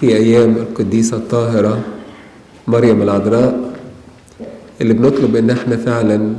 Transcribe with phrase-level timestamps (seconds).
[0.00, 1.80] في أيام القديسة الطاهرة
[2.68, 3.74] مريم العذراء
[4.80, 6.34] اللي بنطلب إن إحنا فعلا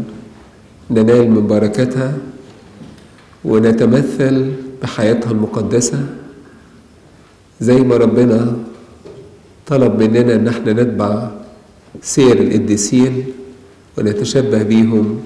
[0.91, 2.17] ننال من بركتها
[3.45, 4.51] ونتمثل
[4.83, 6.05] بحياتها المقدسة
[7.61, 8.55] زي ما ربنا
[9.67, 11.29] طلب مننا إن إحنا نتبع
[12.01, 13.25] سير القديسين
[13.97, 15.19] ونتشبه بيهم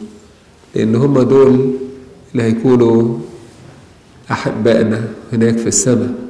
[0.76, 1.72] لأن هم دول
[2.32, 3.18] اللي هيكونوا
[4.32, 5.02] أحبائنا
[5.34, 6.25] هناك في السماء.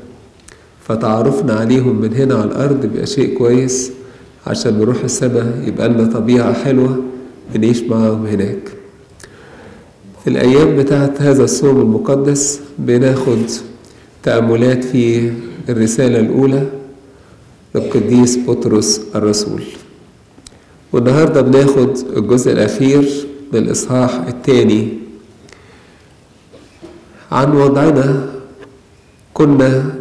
[0.88, 3.91] فتعرفنا عليهم من هنا على الأرض بيبقى شيء كويس
[4.48, 7.03] عشان نروح السماء يبقى لنا طبيعة حلوة
[7.53, 8.58] بنعيش معاهم هناك.
[10.23, 13.38] في الأيام بتاعت هذا الصوم المقدس بناخد
[14.23, 15.31] تأملات في
[15.70, 16.67] الرسالة الأولى
[17.75, 19.63] للقديس بطرس الرسول.
[20.94, 23.09] والنهاردة بناخد الجزء الأخير
[23.53, 24.88] من الإصحاح الثاني
[27.31, 28.30] عن وضعنا.
[29.33, 29.95] كنا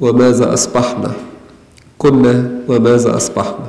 [0.00, 1.12] وماذا أصبحنا؟
[1.98, 3.66] كنا وماذا أصبحنا؟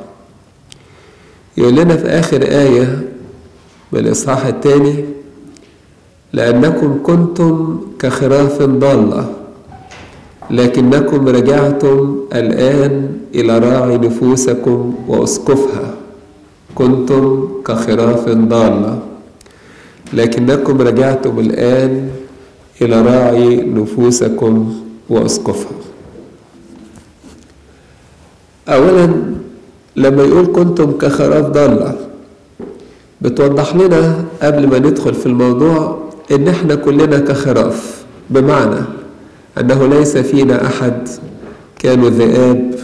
[1.58, 3.02] يقول لنا في آخر آية
[3.92, 5.06] من الإصحاح الثاني
[6.34, 9.30] لأنكم كنتم كخراف ضالة
[10.52, 15.94] لكنكم رجعتم الآن إلى راعي نفوسكم وأسقفها.
[16.76, 19.00] كنتم كخراف ضالة
[20.14, 22.10] لكنكم رجعتم الآن
[22.82, 25.78] إلى راعي نفوسكم وأسقفها.
[28.72, 29.10] أولا
[29.96, 31.96] لما يقول كنتم كخراف ضالة
[33.22, 35.98] بتوضح لنا قبل ما ندخل في الموضوع
[36.32, 38.80] إن إحنا كلنا كخراف بمعنى
[39.60, 41.08] أنه ليس فينا أحد
[41.80, 42.76] كانوا ذئاب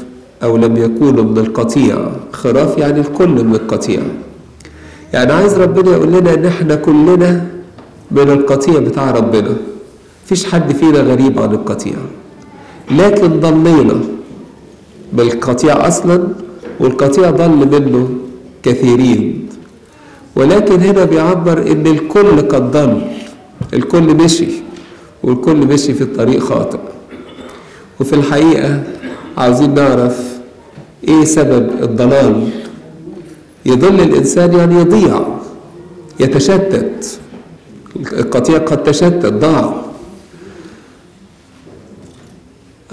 [0.43, 1.97] أو لم يكونوا من القطيع.
[2.31, 4.02] خراف يعني الكل من القطيع.
[5.13, 7.45] يعني عايز ربنا يقول لنا إن إحنا كلنا
[8.11, 9.55] من القطيع بتاع ربنا.
[10.25, 11.95] مفيش حد فينا غريب عن القطيع.
[12.91, 13.99] لكن ضلينا.
[15.13, 16.27] بالقطيع أصلا
[16.80, 18.09] والقطيع ضل منه
[18.63, 19.49] كثيرين.
[20.36, 23.02] ولكن هنا بيعبر إن الكل قد ضل
[23.73, 24.48] الكل مشي
[25.23, 26.80] والكل مشي في الطريق خاطئ.
[27.99, 28.83] وفي الحقيقة
[29.37, 30.37] عاوزين نعرف
[31.08, 32.49] إيه سبب الضلال.
[33.65, 35.27] يضل الإنسان يعني يضيع
[36.20, 37.20] يتشتت.
[38.14, 39.81] القطيع قد تشتت ضاع.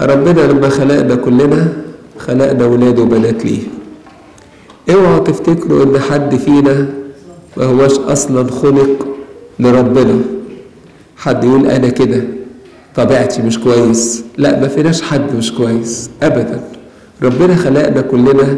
[0.01, 1.84] ربنا لما خلقنا كلنا
[2.17, 3.59] خلقنا ولاد وبنات ليه.
[4.93, 6.89] اوعوا تفتكروا إن حد فينا
[7.57, 9.07] ما هوش أصلا خلق
[9.59, 10.19] لربنا.
[11.17, 12.23] حد يقول أنا كده
[12.95, 14.23] طبيعتي مش كويس.
[14.37, 16.63] لا ما فيناش حد مش كويس ابدا.
[17.23, 18.57] ربنا خلقنا كلنا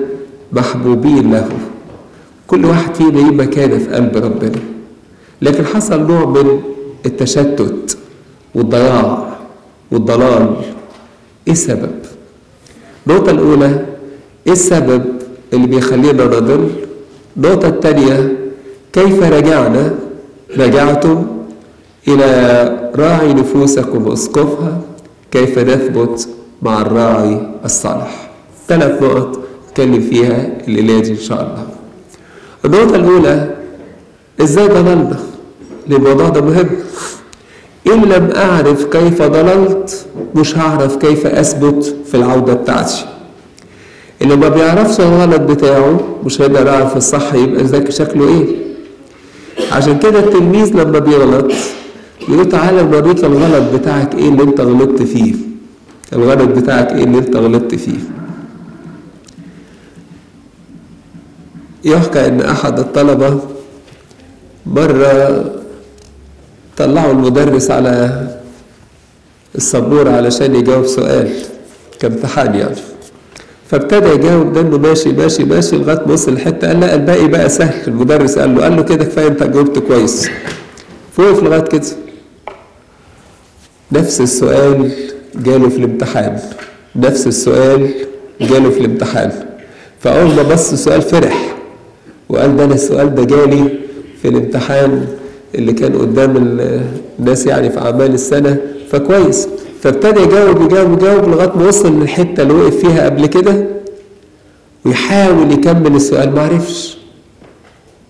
[0.54, 1.50] محبوبين له.
[2.48, 4.62] كل واحد فينا ليه مكانة في قلب ربنا.
[5.42, 6.62] لكن حصل نوع من
[7.06, 7.98] التشتت
[8.56, 9.38] والضياع
[9.92, 10.56] والضلال.
[11.48, 11.92] إيه السبب؟
[13.10, 13.86] النقطة الأولى
[14.48, 15.04] إيه السبب
[15.54, 16.70] اللي بيخلينا نضل
[17.38, 18.38] النقطة الثانية
[18.94, 19.96] كيف رجعنا؟
[20.58, 21.26] رجعتم
[22.08, 24.82] إلى راعي نفوسكم وأسقفها
[25.32, 26.28] كيف نثبت
[26.62, 28.30] مع الراعي الصالح؟
[28.68, 29.40] ثلاث نقط
[29.70, 31.68] نتكلم فيها الليلة دي إن شاء الله.
[32.66, 33.56] النقطة الأولى
[34.42, 35.20] إزاي ضللنا؟
[35.92, 36.70] الموضوع ده مهم.
[37.94, 40.06] إن لم أعرف كيف ضللت
[40.36, 43.06] مش هعرف كيف أثبت في العودة بتاعتي.
[44.22, 48.46] اللي ما بيعرفش الغلط بتاعه مش هيقدر يعرف الصح يبقى ذاك شكله إيه؟
[49.72, 51.52] عشان كده التلميذ لما بيغلط
[52.30, 55.34] يقول تعالى نوريك الغلط بتاعك إيه اللي أنت غلطت فيه.
[56.14, 57.98] الغلط بتاعك إيه اللي أنت غلطت فيه.
[61.86, 63.40] يحكى إن أحد الطلبة
[64.66, 65.46] مرة
[66.78, 68.28] طلعوا المدرس على
[69.56, 71.30] السبورة علشان يجاوب سؤال.
[72.00, 72.76] كامتحان يعني.
[73.70, 76.68] فابتدى يجاوب ده انه ماشي ماشي ماشي لغاية ما وصل لحتة.
[76.68, 77.88] قال لا الباقي بقى سهل.
[77.88, 80.30] المدرس قال له قال له كده كفاية انت جاوبت كويس.
[81.18, 81.82] فوقف لغاية كده.
[83.92, 84.92] نفس السؤال
[85.36, 86.40] جاله في الامتحان.
[86.96, 87.90] نفس السؤال
[88.42, 89.32] جاله في الامتحان.
[90.00, 91.56] فأول ما بص السؤال فرح
[92.30, 93.70] وقال ده أنا السؤال ده جالي
[94.22, 95.08] في الامتحان.
[95.56, 96.60] اللي كان قدام
[97.20, 98.58] الناس يعني في أعمال السنة
[98.90, 99.48] فكويس.
[99.82, 103.66] فابتدى يجاوب يجاوب يجاوب لغاية ما وصل للحتة اللي وقف فيها قبل كده
[104.86, 106.36] ويحاول يكمل السؤال.
[106.36, 106.98] ما عرفش.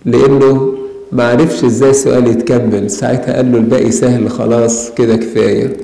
[0.06, 0.74] لأنه
[1.12, 2.90] ما عرفش إزاي السؤال يتكمل.
[2.92, 5.78] ساعتها قال له الباقي سهل خلاص كده كفاية.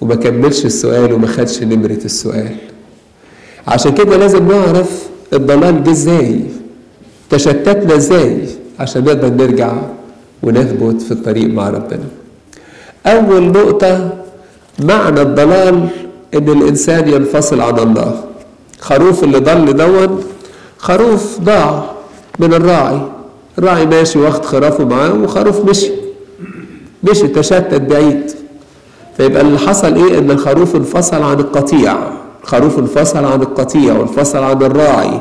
[0.00, 2.56] وما كملش السؤال وما خدش نمرة السؤال.
[3.68, 6.40] عشان كده لازم نعرف الضلال جه إزاي
[7.30, 8.38] تشتتنا إزاي
[8.78, 9.72] عشان نقدر نرجع
[10.42, 12.04] ونثبت في الطريق مع ربنا.
[13.06, 14.10] أول نقطة
[14.84, 15.88] معنى الضلال
[16.34, 18.24] إن الإنسان ينفصل عن الله.
[18.80, 20.22] خروف اللي ضل دون
[20.78, 21.84] خروف ضاع
[22.38, 23.00] من الراعي.
[23.58, 25.90] الراعي ماشي واخد خرافه معاه وخروف مشي.
[27.10, 28.30] مشي تشتت بعيد.
[29.16, 31.96] فيبقى اللي حصل إيه؟ إن الخروف انفصل عن القطيع.
[32.44, 35.20] الخروف انفصل عن القطيع وانفصل عن الراعي.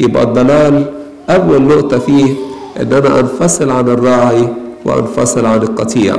[0.00, 0.84] يبقى الضلال
[1.30, 2.34] أول نقطة فيه
[2.80, 4.48] أن أنا انفصل عن الراعي
[4.84, 6.16] وانفصل عن القطيع.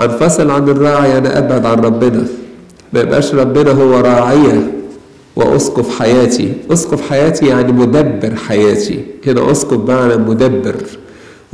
[0.00, 2.24] انفصل عن الراعي أنا أبعد عن ربنا.
[2.92, 4.72] ما يبقاش ربنا هو راعية
[5.36, 6.52] وأسقف حياتي.
[6.72, 9.04] أسقف حياتي يعني مدبر حياتي.
[9.26, 10.74] هنا أسقف بمعنى مدبر.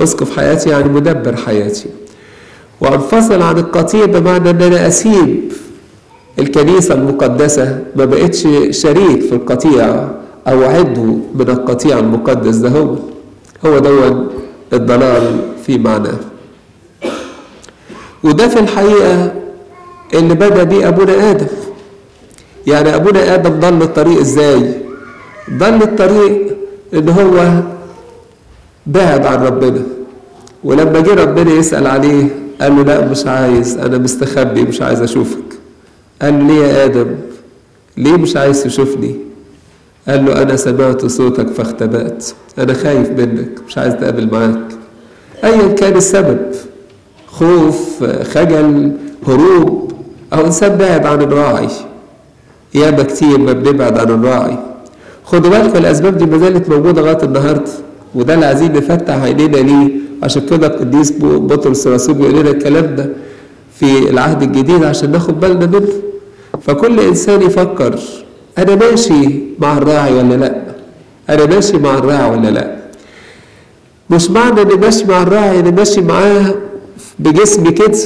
[0.01, 1.87] أسقف حياتي يعني مدبر حياتي.
[2.81, 5.53] وانفصل عن القطيع بمعنى إن أنا أسيب
[6.39, 7.79] الكنيسة المقدسة.
[7.97, 10.09] ما بقتش شريك في القطيع
[10.49, 11.05] أو عضو
[11.35, 12.97] من القطيع المقدس ده هو.
[13.67, 14.29] هو دون
[14.73, 16.19] الضلال في معناه.
[18.25, 19.33] وده في الحقيقة
[20.15, 21.47] اللي بدأ بيه أبونا آدم.
[22.67, 24.75] يعني أبونا آدم ضل الطريق إزاي؟
[25.51, 26.57] ضل الطريق
[26.95, 27.63] إن هو
[28.87, 29.83] بعد عن ربنا.
[30.65, 32.29] ولما جه ربنا يسأل عليه
[32.61, 35.39] قال له لا مش عايز أنا مستخبي مش عايز أشوفك.
[36.23, 37.07] قال ليه يا آدم؟
[37.97, 39.17] ليه مش عايز تشوفني؟
[40.09, 42.27] قال له أنا سمعت صوتك فاختبأت.
[42.59, 43.49] أنا خايف منك.
[43.69, 44.69] مش عايز أتقابل معاك.
[45.45, 46.39] أيا كان السبب.
[47.27, 48.93] خوف خجل
[49.29, 49.93] هروب
[50.33, 51.69] أو إنسان بعد عن الراعي.
[52.75, 54.59] ياما كتير ما بنبعد عن الراعي.
[55.25, 57.71] خدوا بالكم الأسباب دي ما زالت موجودة لغاية النهاردة.
[58.15, 59.91] وده اللي عايزين نفتح عينينا ليه؟
[60.23, 63.11] عشان كده القديس بطرس الرسول بيقول لنا الكلام ده
[63.75, 65.89] في العهد الجديد عشان ناخد بالنا منه.
[66.63, 67.99] فكل إنسان يفكر
[68.59, 70.63] أنا ماشي مع الراعي ولا لأ؟
[71.29, 72.77] أنا ماشي مع الراعي ولا لأ؟
[74.11, 76.55] مش معنى إني ماشي مع الراعي إني ماشي معاه
[77.19, 77.99] بجسمي كده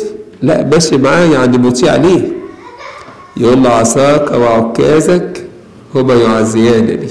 [0.43, 2.29] لا ماشي معاه يعني مطيع ليه؟
[3.37, 5.45] يقول له عصاك أو عكازك
[5.95, 7.09] هما يعزيانني.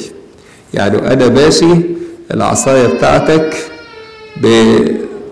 [0.74, 1.74] يعني أنا ماشي
[2.34, 3.56] العصاية بتاعتك
[4.42, 4.48] ب...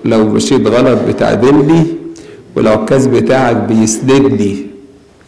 [0.06, 1.86] لو مشيت غلط بتعدلني
[2.56, 4.68] والعكاز بتاعك بيسندني.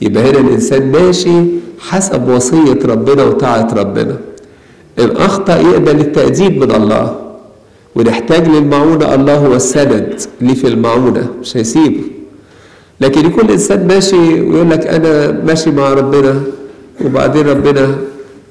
[0.01, 1.44] يبقى هنا الإنسان ماشي
[1.80, 4.18] حسب وصية ربنا وطاعة ربنا.
[5.00, 7.19] إن أخطأ يقبل التأديب من الله
[7.95, 9.15] ونحتاج للمعونة.
[9.15, 12.01] الله هو السند ليه في المعونة مش هيسيبه.
[13.01, 16.41] لكن يكون الإنسان ماشي ويقول لك أنا ماشي مع ربنا
[17.06, 17.95] وبعدين ربنا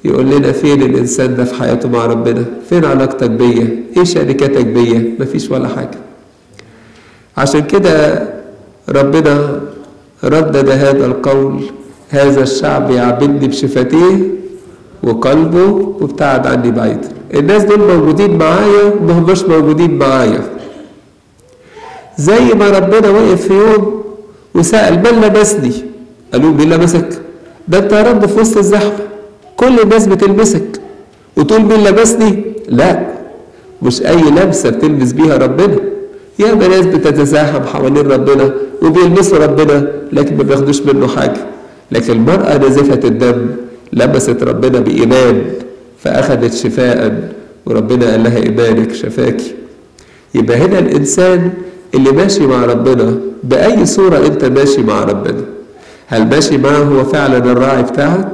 [0.05, 5.14] يقول لنا فين الإنسان ده في حياته مع ربنا؟ فين علاقتك بيا؟ إيه شركتك بيا؟
[5.20, 5.99] مفيش ولا حاجة.
[7.37, 8.23] عشان كده
[8.88, 9.61] ربنا
[10.25, 11.62] ردد هذا القول
[12.11, 14.17] هذا الشعب يعبدني بشفتيه
[15.03, 15.67] وقلبه
[16.00, 20.41] وابتعد عني بعيدا الناس دول موجودين معايا ما هماش موجودين معايا.
[22.19, 24.03] زي ما ربنا وقف في يوم
[24.55, 25.73] وسأل من لمسني؟
[26.32, 27.09] قالوا مين لمسك؟
[27.69, 28.93] ده انت يا رب في وسط الزحمة.
[29.56, 30.81] كل الناس بتلمسك.
[31.37, 33.06] وتقول مين لمسني؟ لا.
[33.82, 35.76] مش أي لمسة بتلمس بيها ربنا.
[36.38, 39.88] ياما ناس بتتزاحم حوالين ربنا وبيلمسوا ربنا.
[40.14, 41.40] لكن ما بياخدوش منه حاجة.
[41.93, 43.46] لكن المرأة نزفة الدم
[43.93, 45.43] لمست ربنا بإيمان
[45.99, 47.28] فأخذت شفاء
[47.66, 49.55] وربنا قال لها إيمانك شفاكي
[50.34, 51.50] يبقى هنا الإنسان
[51.94, 53.14] اللي ماشي مع ربنا
[53.44, 55.44] بأي صورة أنت ماشي مع ربنا؟
[56.06, 58.32] هل ماشي معه هو فعلا الراعي بتاعك؟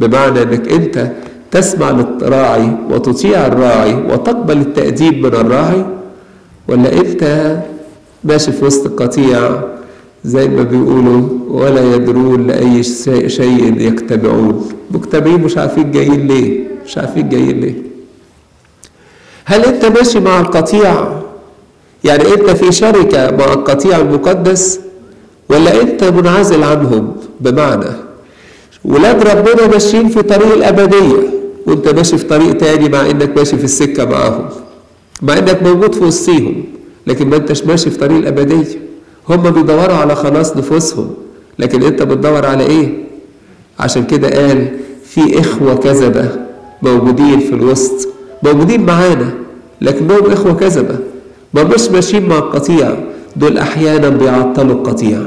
[0.00, 1.10] بمعنى أنك أنت
[1.50, 5.86] تسمع للراعي وتطيع الراعي وتقبل التأديب من الراعي؟
[6.68, 7.56] ولا أنت
[8.24, 9.60] ماشي في وسط القطيع
[10.24, 12.82] زي ما بيقولوا ولا يدرون لأي
[13.28, 16.60] شيء يجتمعون مجتمعين مش عارفين جايين ليه.
[16.86, 17.74] مش عارفين جايين ليه.
[19.44, 21.08] هل أنت ماشي مع القطيع؟
[22.04, 24.80] يعني أنت في شركة مع القطيع المقدس
[25.48, 27.90] ولا أنت منعزل عنهم؟ بمعنى
[28.84, 31.16] ولاد ربنا ماشيين في طريق الأبدية
[31.66, 34.48] وأنت ماشي في طريق تاني مع إنك ماشي في السكة معاهم
[35.22, 36.64] مع إنك موجود في وسطيهم
[37.06, 38.87] لكن ما أنتش ماشي في طريق الأبدية.
[39.30, 41.10] هم بيدوروا على خلاص نفوسهم.
[41.58, 42.88] لكن أنت بتدور على إيه؟
[43.80, 44.66] عشان كده قال
[45.04, 46.28] في إخوة كذبة
[46.82, 48.08] موجودين في الوسط.
[48.42, 49.30] موجودين معانا
[49.80, 50.96] لكنهم إخوة كذبة.
[51.54, 52.96] ما مش ماشيين مع القطيع.
[53.36, 55.18] دول أحيانا بيعطلوا القطيع.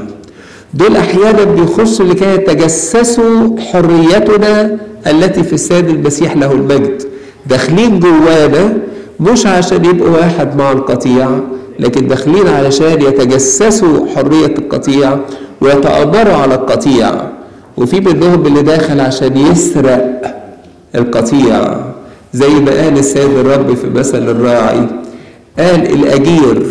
[0.74, 4.78] دول أحيانا بيخشوا لكي يتجسسوا حريتنا
[5.08, 7.04] التي في السيد المسيح له المجد.
[7.46, 8.78] داخلين جوانا
[9.20, 11.40] مش عشان يبقوا واحد مع القطيع
[11.82, 15.18] لكن داخلين علشان يتجسسوا حرية القطيع
[15.62, 17.12] ويتآمروا على القطيع.
[17.78, 20.22] وفي منهم اللي داخل عشان يسرق
[20.96, 21.76] القطيع
[22.34, 24.88] زي ما قال السيد الرب في مثل الراعي
[25.60, 26.64] قال الأجير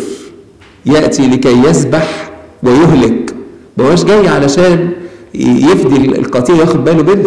[0.85, 2.29] يأتي لكي يسبح
[2.63, 3.35] ويهلك
[3.77, 4.89] ما هوش جاي علشان
[5.33, 7.25] يفدي القطيع ياخد باله منه.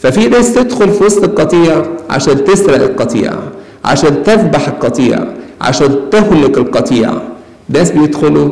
[0.00, 3.32] ففي ناس تدخل في وسط القطيع عشان تسرق القطيع
[3.84, 5.18] عشان تذبح القطيع.
[5.60, 7.12] عشان تهلك القطيع.
[7.68, 8.50] ناس بيدخلوا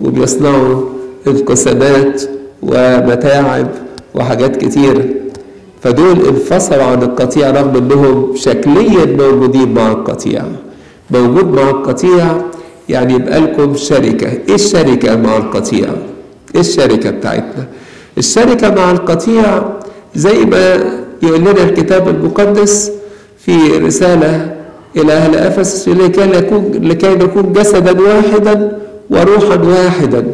[0.00, 0.82] وبيصنعوا
[1.26, 2.22] انقسامات
[2.62, 3.66] ومتاعب
[4.14, 5.14] وحاجات كتير.
[5.82, 10.42] فدول انفصلوا عن القطيع رغم إنهم شكليا موجودين مع القطيع.
[11.10, 12.26] موجود مع القطيع
[12.88, 14.26] يعني يبقى لكم شركة.
[14.48, 15.88] إيه الشركة مع القطيع؟
[16.54, 17.66] إيه الشركة بتاعتنا؟
[18.18, 19.62] الشركة مع القطيع
[20.14, 20.74] زي ما
[21.22, 22.90] يقول لنا الكتاب المقدس
[23.38, 24.53] في رسالة
[24.96, 28.78] إلى أهل أفسس لكي نكون لكي نكون جسدا واحدا
[29.10, 30.24] وروحا واحدا.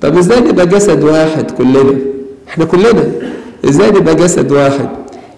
[0.00, 1.94] طب إزاي نبقى جسد واحد كلنا؟
[2.48, 3.04] إحنا كلنا.
[3.68, 4.88] إزاي نبقى جسد واحد؟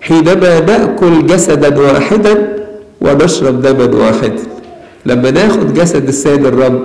[0.00, 2.56] حينما نأكل جسدا واحدا
[3.00, 4.42] ونشرب دما واحدا
[5.06, 6.80] لما ناخد جسد السيد الرب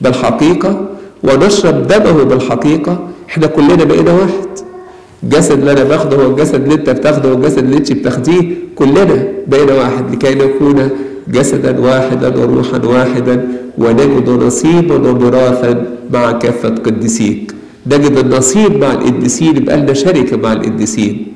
[0.00, 0.86] بالحقيقة
[1.24, 2.98] ونشرب دمه بالحقيقة
[3.28, 4.48] إحنا كلنا بقينا واحد.
[5.22, 9.74] الجسد اللي أنا باخده هو الجسد اللي أنت بتاخده والجسد اللي أنت بتاخديه كلنا بقينا
[9.74, 10.90] واحد لكي نكون
[11.32, 17.54] جسدا واحدا وروحا واحدا ونجد نصيبا وميراثا مع كافة قديسيك.
[17.86, 21.32] نجد النصيب مع القديسين يبقى لنا شركة مع القديسين.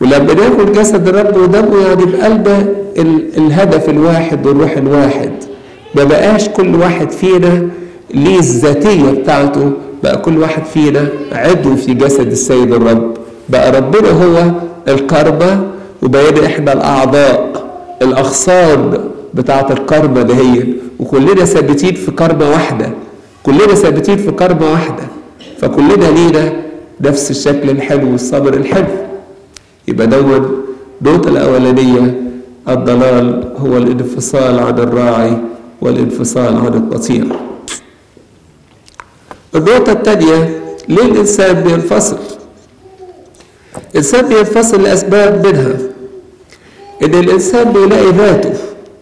[0.00, 2.66] ولما ناكل جسد الرب ودمه يعني بقلبنا
[3.38, 5.32] الهدف الواحد والروح الواحد.
[5.94, 7.68] ما بقاش كل واحد فينا
[8.14, 9.72] ليه الذاتية بتاعته
[10.02, 13.14] بقى كل واحد فينا عضو في جسد السيد الرب.
[13.48, 14.50] بقى ربنا هو
[14.88, 15.60] الكربة
[16.02, 17.57] وبقينا إحنا الأعضاء.
[18.02, 20.64] الأغصان بتاعة الكربة ده هي
[21.00, 22.90] وكلنا ثابتين في كربة واحدة
[23.42, 25.02] كلنا ثابتين في كربة واحدة.
[25.58, 26.52] فكلنا لينا
[27.00, 28.86] نفس الشكل الحلو والصبر الحلو.
[29.88, 30.62] يبقى دون
[31.02, 32.20] النقطة الأولانية.
[32.68, 35.36] الضلال هو الانفصال عن الراعي
[35.80, 37.24] والانفصال عن القطيع
[39.54, 42.18] النقطة الثانية ليه الإنسان بينفصل؟
[43.90, 45.76] الإنسان بينفصل لأسباب منها.
[47.02, 48.52] إن الإنسان بيلاقي ذاته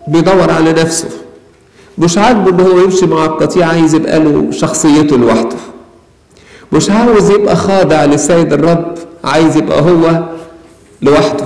[0.08, 1.08] بيدور على نفسه.
[1.98, 5.56] مش عاجبه إن هو يمشي مع القطيع عايز يبقى له شخصيته لوحده.
[6.72, 10.24] مش عاوز يبقى خاضع لسيد الرب عايز يبقى هو
[11.02, 11.44] لوحده.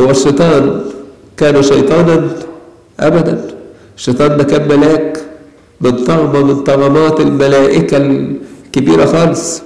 [0.00, 0.80] هو الشيطان.
[1.36, 2.28] كان شيطانا
[3.00, 3.44] أبدا.
[3.96, 5.18] الشيطان ده كان ملاك
[5.80, 9.62] من طغمة من طغمات الملائكة الكبيرة خالص.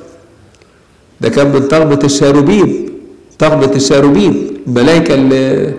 [1.20, 2.88] ده كان من طغمة الشاروبين
[3.38, 5.74] طغمة الشاروبين الملائكة اللي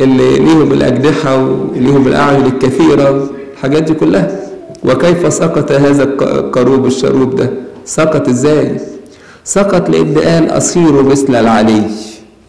[0.00, 4.40] اللي ليهم الأجنحة وليهم الأعين الكثيرة الحاجات دي كلها.
[4.84, 7.50] وكيف سقط هذا الكروب الشروب ده؟
[7.84, 8.76] سقط إزاي؟
[9.44, 11.82] سقط لأن قال أصير مثل العلي.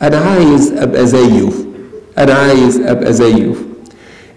[0.01, 1.49] أنا عايز أبقى زيه.
[2.17, 3.51] أنا عايز أبقى زيه.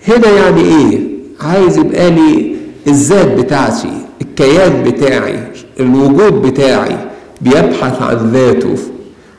[0.09, 1.01] هنا يعني إيه؟
[1.41, 3.89] عايز يبقى لي الذات بتاعتي
[4.23, 5.39] الكيان بتاعي
[5.81, 6.97] الوجود بتاعي
[7.41, 8.75] بيبحث عن ذاته.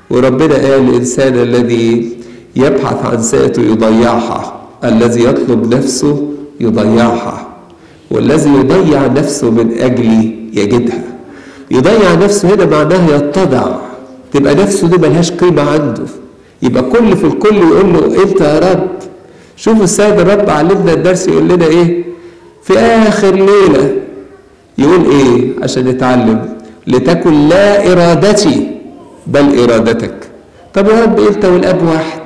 [0.09, 2.09] وربنا قال الإنسان الذي
[2.55, 7.47] يبحث عن ذاته يضيعها الذي يطلب نفسه يضيعها
[8.11, 11.03] والذي يضيع نفسه من أجلي يجدها.
[11.71, 13.75] يضيع نفسه هنا معناه يتضع.
[14.33, 16.03] تبقى نفسه دي ملهاش قيمة عنده.
[16.61, 18.87] يبقى كل في الكل يقول له أنت يا رب
[19.57, 22.03] شوف السيد الرب علمنا الدرس يقول لنا إيه؟
[22.63, 23.95] في آخر ليلة.
[24.77, 26.49] يقول إيه؟ عشان نتعلم
[26.87, 28.67] لتكن لا إرادتي.
[29.27, 30.13] بل إرادتك.
[30.73, 32.21] طب يا رب أنت والأب واحد؟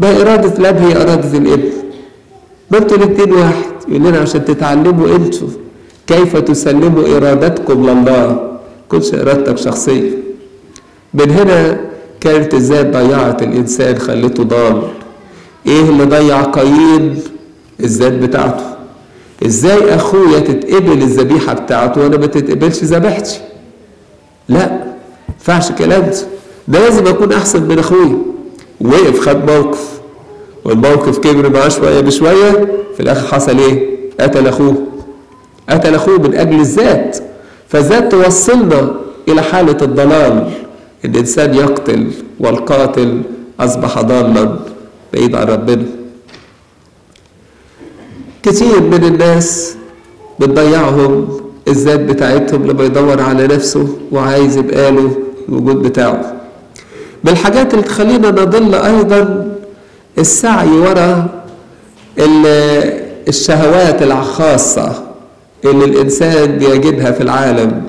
[0.00, 1.70] ما إرادة الأب هي إرادة الابن
[2.70, 5.48] ما أنتوا الاتنين واحد؟ يقول لنا عشان تتعلموا أنتوا
[6.06, 8.50] كيف تسلموا إرادتكم لله.
[8.88, 10.10] كلش إرادتك شخصية.
[11.14, 11.80] من هنا
[12.20, 14.82] كانت الذات ضيعت الإنسان خلته ضال؟
[15.66, 17.18] إيه اللي ضيع قايين
[17.80, 18.64] الذات بتاعته؟
[19.46, 23.40] إزاي أخويا تتقبل الذبيحة بتاعته وأنا ما تتقبلش ذبيحتي
[24.48, 24.89] لا.
[25.40, 26.16] ينفعش الكلام ده.
[26.68, 28.18] ده لازم أكون أحسن من أخويا
[28.80, 30.00] وقف خد موقف.
[30.64, 34.74] والموقف كبر معاه شوية بشوية في الآخر حصل إيه؟ قتل أخوه.
[35.70, 37.18] قتل أخوه من أجل الذات.
[37.68, 38.90] فالذات توصلنا
[39.28, 40.50] إلى حالة الضلال.
[41.04, 43.22] الإنسان يقتل والقاتل
[43.60, 44.56] أصبح ضالا
[45.14, 45.84] بعيد عن ربنا.
[48.42, 49.74] كتير من الناس
[50.40, 55.10] بتضيعهم الذات بتاعتهم لما يدور على نفسه وعايز يبقى له
[55.48, 56.34] الوجود بتاعه.
[57.24, 59.48] من الحاجات اللي تخلينا نضل أيضا
[60.18, 61.28] السعي ورا
[63.28, 65.02] الشهوات الخاصة
[65.64, 67.82] اللي الإنسان بيجدها في العالم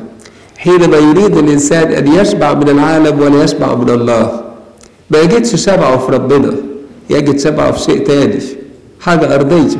[0.57, 4.41] حينما يريد الإنسان أن يشبع من العالم ولا يشبع من الله.
[5.11, 6.53] ما يجدش شبعه في ربنا
[7.09, 8.39] يجد شبعه في شيء تاني
[8.99, 9.77] حاجة أرضية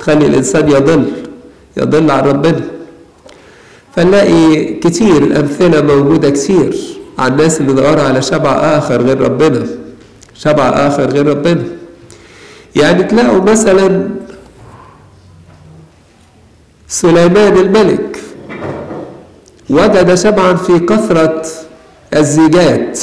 [0.00, 1.04] تخلي الإنسان يضل
[1.76, 2.60] يضل عن ربنا.
[3.96, 6.76] فنلاقي كتير الأمثلة موجودة كتير.
[7.18, 9.66] على الناس اللي دوروا على شبع آخر غير ربنا.
[10.34, 11.64] شبع آخر غير ربنا.
[12.76, 14.08] يعني تلاقوا مثلا
[16.88, 18.18] سليمان الملك
[19.70, 21.42] وجد شبعا في كثرة
[22.16, 23.00] الزيجات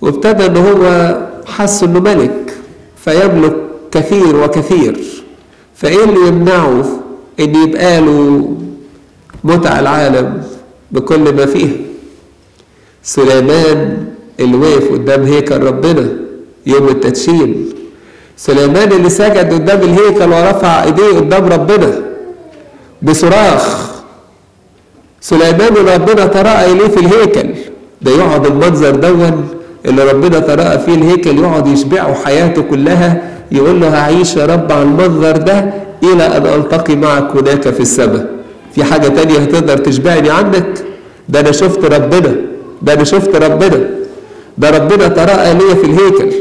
[0.00, 2.54] وابتدى إن هو حس إنه ملك
[3.04, 3.56] فيملك
[3.90, 5.00] كثير وكثير.
[5.74, 6.84] فإيه اللي يمنعه
[7.40, 8.48] إن يبقى له
[9.44, 10.42] متع العالم
[10.90, 11.91] بكل ما فيه؟
[13.02, 14.04] سليمان
[14.40, 16.08] اللي وقف قدام هيكل ربنا
[16.66, 17.68] يوم التدشين
[18.36, 21.92] سليمان اللي سجد قدام الهيكل ورفع ايديه قدام ربنا
[23.02, 23.90] بصراخ.
[25.20, 27.48] سليمان اللي ربنا ترأى إليه في الهيكل.
[28.02, 29.48] ده يقعد المنظر دون
[29.86, 34.82] اللي ربنا ترأى فيه الهيكل يقعد يشبعه حياته كلها يقول له هعيش يا رب على
[34.82, 35.70] المنظر ده
[36.02, 38.26] إلى أن ألتقي معك هناك في السماء.
[38.74, 40.84] في حاجة تانية هتقدر تشبعني عنك؟
[41.28, 42.36] ده أنا شفت ربنا.
[42.82, 43.90] ده أنا شفت ربنا.
[44.58, 46.32] ده ربنا ترأى ليا في الهيكل.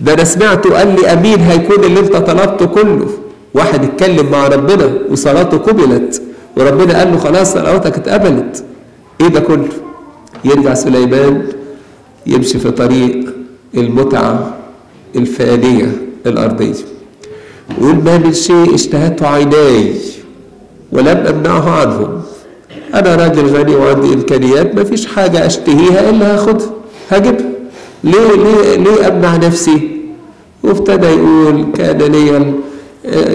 [0.00, 3.06] ده أنا سمعته قال لي أمين هيكون اللي أنت طلبته كله.
[3.54, 6.22] واحد اتكلم مع ربنا وصلاته قبلت
[6.56, 8.64] وربنا قال له خلاص صلواتك اتقبلت.
[9.20, 9.68] إيه ده كله؟
[10.44, 11.42] يرجع سليمان
[12.26, 13.26] يمشي في طريق
[13.74, 14.54] المتعة
[15.16, 15.92] الفانية
[16.26, 16.74] الأرضية.
[17.80, 19.92] يقول ما من شيء اشتهته عيناي
[20.92, 22.22] ولم أمنعه عنهم.
[22.94, 26.66] أنا راجل غني وعندي إمكانيات ما فيش حاجة أشتهيها إلا هاخدها.
[27.10, 27.46] هجيبها.
[28.04, 29.90] ليه؟ ليه؟ ليه أمنع نفسي؟
[30.62, 32.52] وابتدى يقول كان لي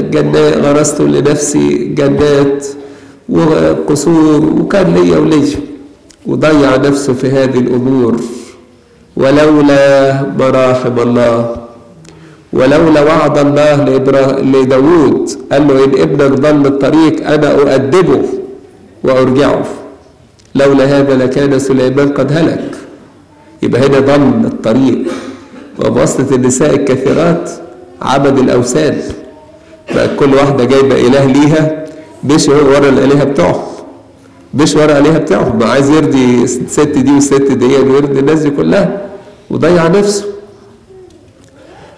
[0.02, 2.68] جنات غرست لنفسي جنات
[3.30, 5.60] وقصور وكان ليا وليا
[6.26, 8.16] وضيع نفسه في هذه الأمور.
[9.18, 11.56] ولولا مراحم الله.
[12.54, 13.76] ولولا وعد الله
[14.42, 18.22] لداود قال له إن ابنك ضل الطريق أنا أؤدبه.
[19.04, 19.64] وأرجعه
[20.56, 22.76] لولا هذا لكان سليمان قد هلك.
[23.64, 24.98] يبقى هنا ضل الطريق
[25.80, 27.52] وبواسطة النساء الكثيرات
[28.02, 29.02] عبد الأوثان.
[29.96, 31.86] بقى كل واحدة جايبة إله ليها
[32.24, 33.62] مشي ورا الآلهة بتوعهم
[34.54, 39.02] مش ورا الآلهة بتاعهم ما عايز يرضي الست دي والست دي ويرضي الناس دي كلها
[39.50, 40.26] وضيع نفسه.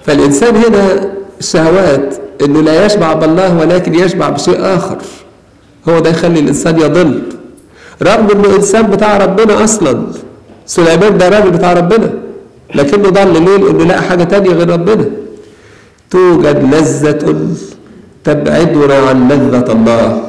[0.05, 4.97] فالإنسان هنا الشهوات إنه لا يشبع بالله ولكن يشبع بشيء آخر.
[5.89, 7.21] هو ده يخلي الإنسان يضل.
[8.03, 10.03] رغم إنه إنسان بتاع ربنا أصلا.
[10.65, 12.09] سليمان ده راجل بتاع ربنا.
[12.75, 15.05] لكنه ضل ليه؟ لأنه لقى حاجة تانية غير ربنا.
[16.09, 17.47] توجد لذة
[18.23, 20.21] تبعدنا عن لذة الله.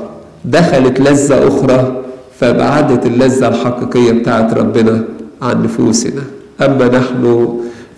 [0.45, 2.03] دخلت لذة أخرى
[2.41, 5.05] فابعدت اللذة الحقيقية بتاعت ربنا
[5.43, 6.23] عن نفوسنا.
[6.61, 7.49] أما نحن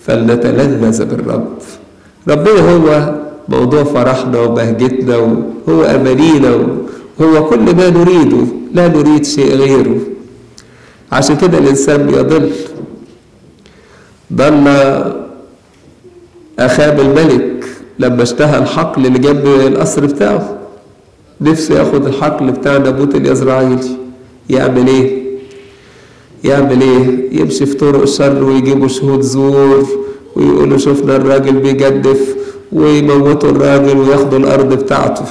[0.07, 1.49] فلنتلذذ بالرب.
[2.29, 3.14] ربنا هو
[3.49, 6.66] موضوع فرحنا وبهجتنا وهو أمانينا
[7.18, 9.96] وهو كل ما نريده لا نريد شيء غيره.
[11.12, 12.50] عشان كده الإنسان بيضل.
[14.33, 14.66] ضل
[16.59, 17.64] أخاب الملك
[17.98, 20.59] لما اشتهى الحقل اللي جنب القصر بتاعه.
[21.40, 23.79] نفسه ياخد الحقل بتاع نابوت اليزرعيلي
[24.50, 25.22] يعمل إيه؟
[26.44, 29.87] يعمل إيه؟ يمشي في طرق الشر ويجيبوا شهود زور
[30.37, 32.37] ويقولوا شفنا الراجل بيجدف
[32.72, 35.24] ويموتوا الراجل وياخدوا الأرض بتاعته.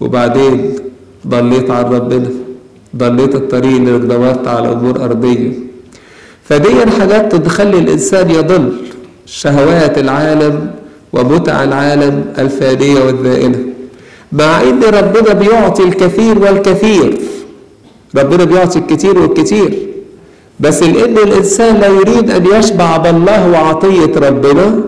[0.00, 0.77] وبعدين؟
[1.26, 2.30] ضليت عن ربنا
[2.96, 5.52] ضليت الطريق اللي دورت على أمور أرضية.
[6.44, 8.72] فدي حاجات تخلي الإنسان يضل
[9.26, 10.70] شهوات العالم
[11.12, 13.58] ومتع العالم الفانيه والذائله
[14.32, 17.18] مع إن ربنا بيعطي الكثير والكثير.
[18.16, 19.78] ربنا بيعطي الكثير والكثير.
[20.60, 24.80] بس لأن الإنسان لا يريد أن يشبع بالله وعطية ربنا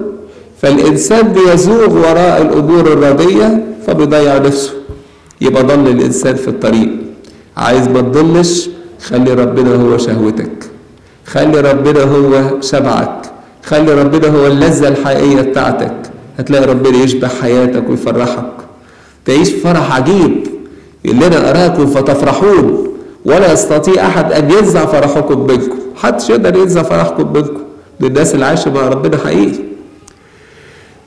[0.62, 4.80] فالإنسان بيزوغ وراء الأمور الرديه فبيضيع نفسه.
[5.40, 6.88] يبقى ضل الإنسان في الطريق.
[7.57, 8.68] عايز ما تضلش
[9.03, 10.50] خلي ربنا هو شهوتك.
[11.26, 13.22] خلي ربنا هو شبعك.
[13.64, 15.96] خلي ربنا هو اللذة الحقيقية بتاعتك.
[16.38, 18.53] هتلاقي ربنا يشبع حياتك ويفرحك.
[19.24, 20.46] تعيش فرح عجيب.
[21.05, 22.87] يقول لنا أراكم فتفرحون.
[23.24, 25.79] ولا يستطيع أحد أن ينزع فرحكم منكم.
[25.94, 27.61] محدش يقدر ينزع فرحكم منكم.
[28.00, 29.59] للناس اللي عايشة مع ربنا حقيقي.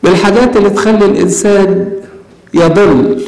[0.03, 1.91] من الحاجات اللي تخلي الإنسان
[2.53, 3.21] يضل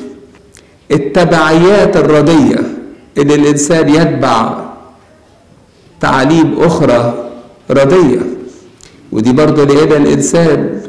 [0.92, 2.60] التبعيات الردية
[3.18, 4.54] إن الإنسان يتبع
[6.02, 7.14] تعاليم أخرى
[7.72, 8.20] ردية
[9.12, 10.82] ودي برضه لقينا الإنسان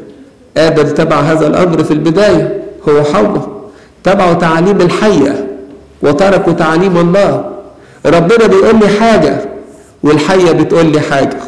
[0.56, 3.56] آدم تبع هذا الأمر في البداية هو حواء
[4.04, 5.46] تبعوا تعاليم الحية
[6.02, 7.50] وتركوا تعاليم الله.
[8.06, 9.40] ربنا بيقول لي حاجة
[10.02, 11.38] والحية بتقول لي حاجة.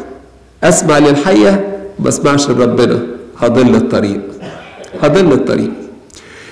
[0.63, 1.67] أسمع للحية
[1.99, 2.99] ما أسمعش لربنا.
[3.37, 4.21] هضل الطريق.
[5.01, 5.71] هضل الطريق.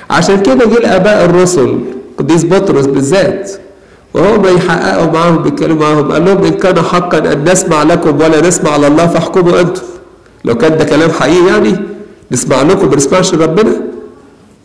[0.10, 1.80] عشان كده جه الآباء الرسل
[2.18, 3.52] قديس بطرس بالذات
[4.14, 8.72] وهو بيحققوا معاهم بيتكلموا معاهم قال لهم إن كان حقا أن نسمع لكم ولا نسمع
[8.72, 9.82] على الله فاحكموا أنتم.
[10.46, 11.76] لو كان ده كلام حقيقي يعني
[12.32, 13.72] نسمع لكم ما نسمعش ربنا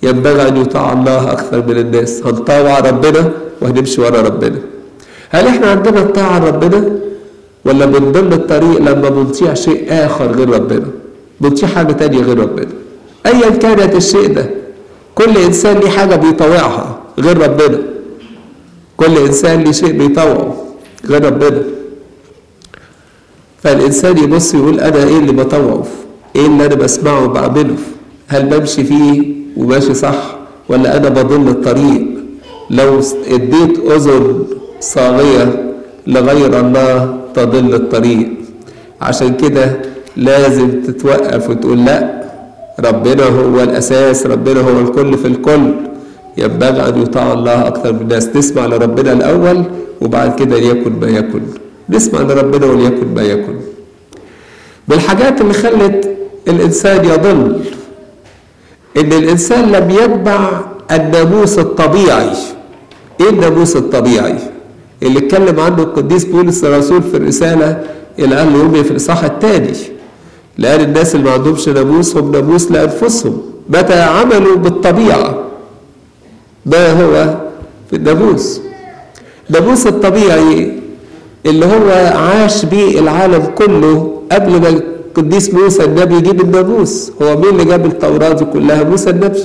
[0.03, 2.23] ينبغي أن يطاع الله أكثر من الناس.
[2.27, 4.59] هنطاوع ربنا وهنمشي ورا ربنا.
[5.31, 6.91] هل إحنا عندنا الطاعة لربنا؟
[7.65, 10.87] ولا من ضمن الطريق لما بنطيع شيء آخر غير ربنا؟
[11.41, 12.69] بنطيع حاجة تانية غير ربنا.
[13.27, 14.47] أيا كانت الشيء ده
[15.14, 17.79] كل إنسان ليه حاجة بيطوعها غير ربنا.
[18.96, 20.57] كل إنسان ليه شيء بيطوعه
[21.07, 21.62] غير ربنا.
[23.62, 25.87] فالإنسان يبص يقول أنا إيه اللي بطوعه؟
[26.37, 27.77] إيه اللي أنا بسمعه وبعمله
[28.29, 30.37] هل بمشي فيه وماشي صح
[30.68, 32.07] ولا أنا بضل الطريق؟
[32.70, 34.44] لو اديت أذن
[34.81, 35.72] صاغية
[36.07, 38.29] لغير الله تضل الطريق.
[39.01, 39.81] عشان كده
[40.16, 42.22] لازم تتوقف وتقول لا
[42.81, 45.75] ربنا هو الأساس ربنا هو الكل في الكل.
[46.39, 48.29] ينبغي أن يطاع الله أكثر من الناس.
[48.37, 49.65] نسمع لربنا الأول
[50.01, 51.43] وبعد كده ليكن ما يكن.
[51.89, 53.57] نسمع لربنا وليكن ما يكن.
[54.89, 56.17] من الحاجات اللي خلت
[56.49, 57.61] الإنسان يضل
[58.97, 60.51] إن الإنسان لم يتبع
[60.91, 62.31] الناموس الطبيعي.
[63.21, 64.39] إيه الناموس الطبيعي؟
[65.03, 67.85] اللي اتكلم عنه القديس بولس الرسول في الرسالة
[68.19, 69.73] إلى أهل روميا في الإصحاح الثاني.
[70.59, 73.43] لأن الناس اللي ما عندهمش ناموس هم ناموس لأنفسهم.
[73.69, 75.35] متى عملوا بالطبيعة؟
[76.67, 77.35] ما هو
[77.91, 78.61] في الناموس.
[79.51, 80.73] الناموس الطبيعي
[81.47, 87.12] اللي هو عاش بيه العالم كله قبل ما القديس موسى النبي يجيب الناموس.
[87.23, 89.38] هو مين اللي جاب التوراة دي كلها؟ موسى النبي.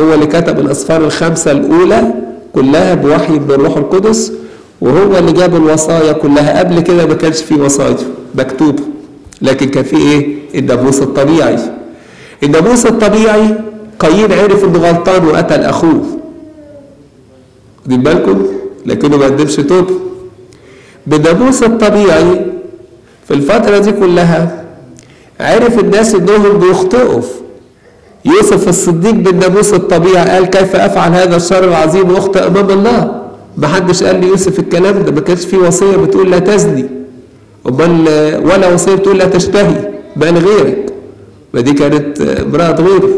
[0.00, 2.14] هو اللي كتب الأسفار الخمسة الأولى
[2.54, 4.32] كلها بوحي من الروح القدس
[4.80, 6.58] وهو اللي جاب الوصايا كلها.
[6.58, 7.96] قبل كده ما كانش في وصايا
[8.34, 8.82] مكتوبة
[9.42, 11.58] لكن كان في إيه؟ الناموس الطبيعي.
[12.42, 13.54] الناموس الطبيعي
[13.98, 16.02] قايين عرف إنه غلطان وقتل أخوه.
[17.78, 18.46] واخدين بالكم؟
[18.86, 19.94] لكنه ما قدمش توبه
[21.06, 22.46] بالناموس الطبيعي
[23.28, 24.64] في الفترة دي كلها
[25.40, 27.22] عرف الناس إنهم بيخطئوا.
[28.24, 33.22] يوسف الصديق بالناموس الطبيعي قال كيف أفعل هذا الشر العظيم وأخطئ أمام الله؟
[33.56, 35.12] ما حدش قال ليوسف الكلام ده.
[35.12, 36.86] ما كانش في وصية بتقول لا تزني.
[37.68, 38.08] أمال
[38.46, 39.91] ولا وصية بتقول لا تشتهي.
[40.16, 40.92] بقى لغيرك
[41.54, 43.10] ما دي كانت امرأة غيره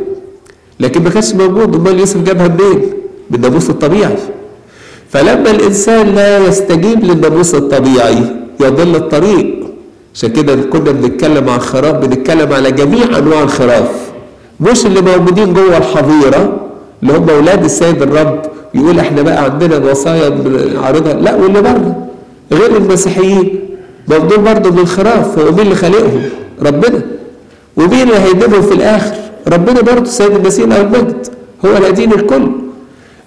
[0.80, 1.74] لكن ما كانش موجود.
[1.74, 2.82] أمال يوسف جابها منين؟
[3.30, 4.16] بالناموس الطبيعي.
[5.10, 8.18] فلما الإنسان لا يستجيب للناموس الطبيعي
[8.60, 9.64] يضل الطريق.
[10.14, 13.90] عشان كده كنا بنتكلم عن الخراف بنتكلم على جميع أنواع الخراف.
[14.60, 16.60] مش اللي موجودين جوه الحظيرة
[17.02, 18.42] اللي هم أولاد السيد الرب.
[18.74, 21.12] يقول إحنا بقى عندنا الوصايا بنعرضها.
[21.14, 22.06] لا واللي بره.
[22.52, 23.60] غير المسيحيين.
[24.08, 26.22] دول برضه من الخراف هو مين اللي خالقهم؟
[26.62, 27.02] ربنا.
[27.76, 29.14] ومين اللي هيدينهم في الآخر؟
[29.48, 31.26] ربنا برضه السيد المسيح له المجد
[31.64, 32.50] هو اللي الكل.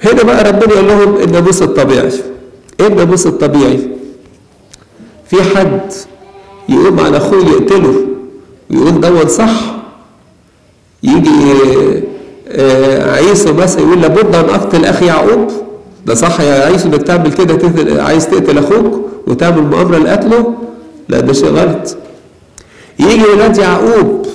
[0.04, 2.10] هنا بقى ربنا يقول لهم الناموس الطبيعي.
[2.80, 3.80] إيه الناموس الطبيعي؟
[5.30, 5.82] في حد
[6.70, 7.96] يقوم على أخوه يقتله
[8.72, 9.52] ويقول دون صح
[11.04, 11.54] يجي
[13.12, 15.48] عيسى مثلا يقول لابد أن أقتل أخي يعقوب.
[16.06, 20.54] ده صح يا عيسى إنك تعمل كده عايز تقتل أخوك وتعمل مؤامرة لقتله؟
[21.10, 21.98] لا ده شيء غلط
[23.00, 24.26] يجي ولاد يعقوب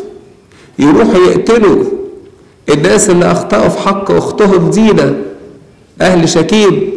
[0.78, 1.84] يروحوا يقتلوا
[2.74, 5.14] الناس اللي أخطأوا في حق أختهم دينا
[6.00, 6.90] أهل شكيم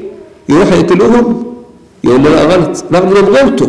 [0.50, 1.44] يروحوا يقتلوهم
[2.04, 3.68] يقول له لا غلط رغم إنهم غلطوا.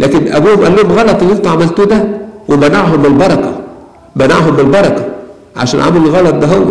[0.00, 2.08] لكن أبوهم قال لهم غلط اللي أنتوا عملتوه ده
[2.48, 3.60] ومنعهم البركه
[4.16, 5.04] منعهم البركه
[5.56, 6.64] عشان عملوا الغلط ده هو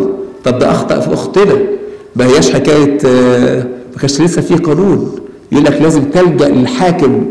[0.43, 1.57] طب ده أخطأ في أختنا.
[2.15, 2.97] ما هياش حكاية
[3.93, 5.15] ما كانش لسه في قانون.
[5.51, 7.25] يقول لك لازم تلجأ للحاكم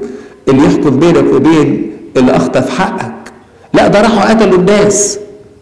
[0.48, 3.11] اللي يحكم بينك وبين اللي أخطأ في حقك.
[3.74, 5.18] لا ده راحوا قتلوا الناس.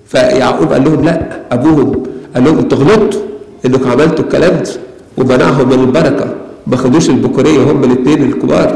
[0.07, 2.03] فيعقوب قال لهم لا أبوهم
[2.35, 3.21] قال لهم أنتوا غلطتوا
[3.67, 4.71] إنكم عملتوا الكلام ده.
[5.19, 6.35] ومنعهم من البركة
[6.67, 8.75] ما خدوش البكورية هم الاثنين الكبار.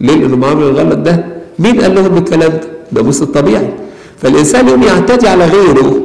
[0.00, 1.24] ليه؟ لانهم عملوا الغلط ده؟
[1.58, 2.60] مين قال لهم الكلام ده؟
[2.92, 3.68] ده موسى الطبيعي.
[4.18, 6.00] فالإنسان يوم يعتدي على غيره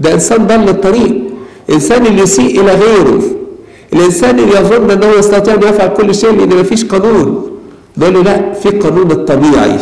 [0.00, 1.22] ده إنسان ضل الطريق.
[1.70, 3.22] إنسان اللي يسيء إلى غيره.
[3.92, 7.50] الإنسان اللي يظن إنه يستطيع أن يفعل كل شيء لأن مفيش قانون.
[7.96, 9.78] بقول له لا في قانون الطبيعي.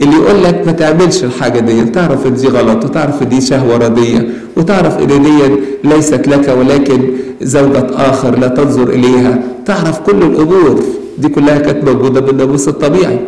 [0.00, 3.76] اللي يقول لك ما تعملش الحاجة دي تعرف إن دي غلط وتعرف إن دي شهوة
[3.76, 5.38] رديه وتعرف إن دي
[5.84, 7.00] ليست لك ولكن
[7.42, 9.38] زوجة آخر لا تنظر إليها.
[9.66, 10.80] تعرف كل الأمور
[11.18, 13.18] دي كلها كانت موجودة بالناموس الطبيعي.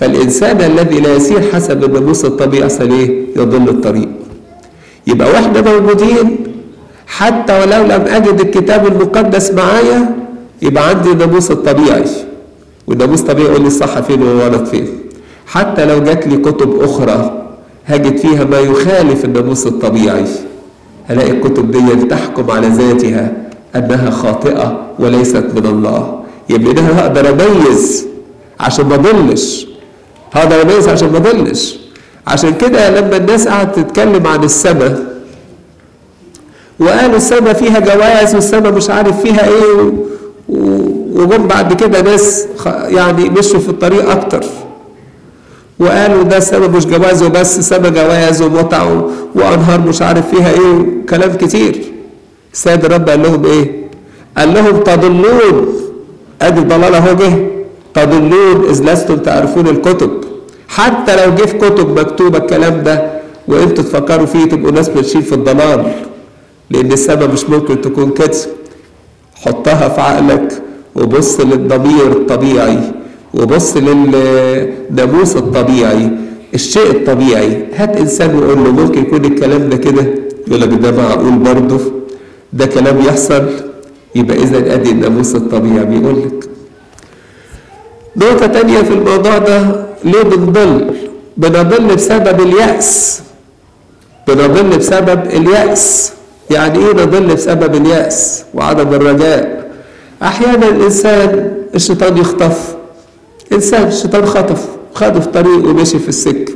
[0.00, 4.08] فالإنسان الذي لا يسير حسب الناموس الطبيعي إيه؟ يضل الطريق.
[5.06, 6.36] يبقى وإحنا موجودين
[7.06, 10.16] حتى ولو لم أجد الكتاب المقدس معايا
[10.62, 12.04] يبقى عندي الناموس الطبيعي.
[12.86, 14.86] والناموس الطبيعي يقول لي الصح فين والغلط فين.
[15.46, 17.42] حتى لو جات لي كتب أخرى
[17.86, 20.24] هجد فيها ما يخالف الناموس الطبيعي.
[21.06, 23.32] هلاقي الكتب دي تحكم على ذاتها
[23.76, 26.20] أنها خاطئة وليست من الله.
[26.50, 28.06] يبقى أنا هقدر أميز
[28.60, 29.66] عشان ما أضلش.
[30.32, 31.76] هقدر أميز عشان ما أضلش.
[32.26, 35.14] عشان كده لما الناس قعدت تتكلم عن السماء
[36.78, 39.92] وقالوا السماء فيها جواز والسماء مش عارف فيها إيه
[41.14, 44.44] وجم بعد كده ناس يعني مشوا في الطريق أكتر.
[45.78, 48.82] وقالوا ده السما مش جواز وبس سما جواز ومتع
[49.34, 51.78] وأنهار مش عارف فيها إيه كلام كتير.
[52.52, 53.84] السيد الرب قال لهم إيه؟
[54.38, 55.68] قال لهم تضلون
[56.42, 57.32] أدي الضلال أهو جه.
[57.94, 60.10] تضلون إذ لستم تعرفون الكتب.
[60.68, 63.10] حتى لو جه في كتب مكتوبة الكلام ده
[63.48, 65.92] وأنتوا تفكروا فيه تبقوا ناس ماشيين في الضلال
[66.70, 68.30] لأن السما مش ممكن تكون كده.
[69.34, 70.62] حطها في عقلك
[70.94, 72.78] وبص للضمير الطبيعي.
[73.34, 76.10] وبص للناموس الطبيعي
[76.54, 77.64] الشيء الطبيعي.
[77.74, 80.04] هات إنسان وقول له ممكن يكون الكلام ده كده؟
[80.48, 81.80] يقول لك ده معقول برضه؟
[82.52, 83.44] ده كلام يحصل؟
[84.14, 85.84] يبقى إذا أدي الناموس الطبيعي.
[85.84, 86.48] بيقول لك.
[88.16, 90.90] نقطة تانية في الموضوع ده ليه بنضل؟
[91.36, 93.20] بنضل بسبب اليأس.
[94.28, 96.12] بنضل بسبب اليأس.
[96.50, 99.70] يعني إيه نضل بسبب اليأس؟ وعدم الرجاء.
[100.22, 102.74] أحيانا الإنسان الشيطان يخطف.
[103.54, 106.54] إنسان الشيطان خطف خده في طريق ومشي في السكة.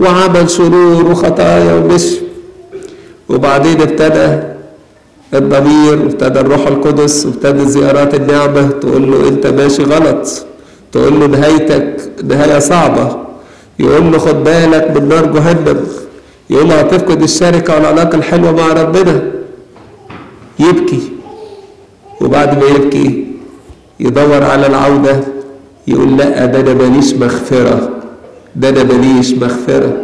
[0.00, 2.16] وعمل شرور وخطايا ومشي.
[3.28, 4.42] وبعدين ابتدى
[5.34, 8.68] الضمير وابتدى الروح القدس وابتدى زيارات النعمة.
[8.68, 10.44] تقول له أنت ماشي غلط.
[10.92, 13.16] تقول له نهايتك نهاية صعبة.
[13.78, 15.86] يقول له خد بالك من نار جهنم.
[16.50, 19.22] يقول له هتفقد الشركة والعلاقة الحلوة مع ربنا.
[20.58, 21.00] يبكي.
[22.20, 23.26] وبعد ما يبكي
[24.00, 25.35] يدور على العودة.
[25.88, 27.90] يقول لا ده أنا ماليش مغفرة.
[28.56, 29.96] ده أنا ماليش مغفرة.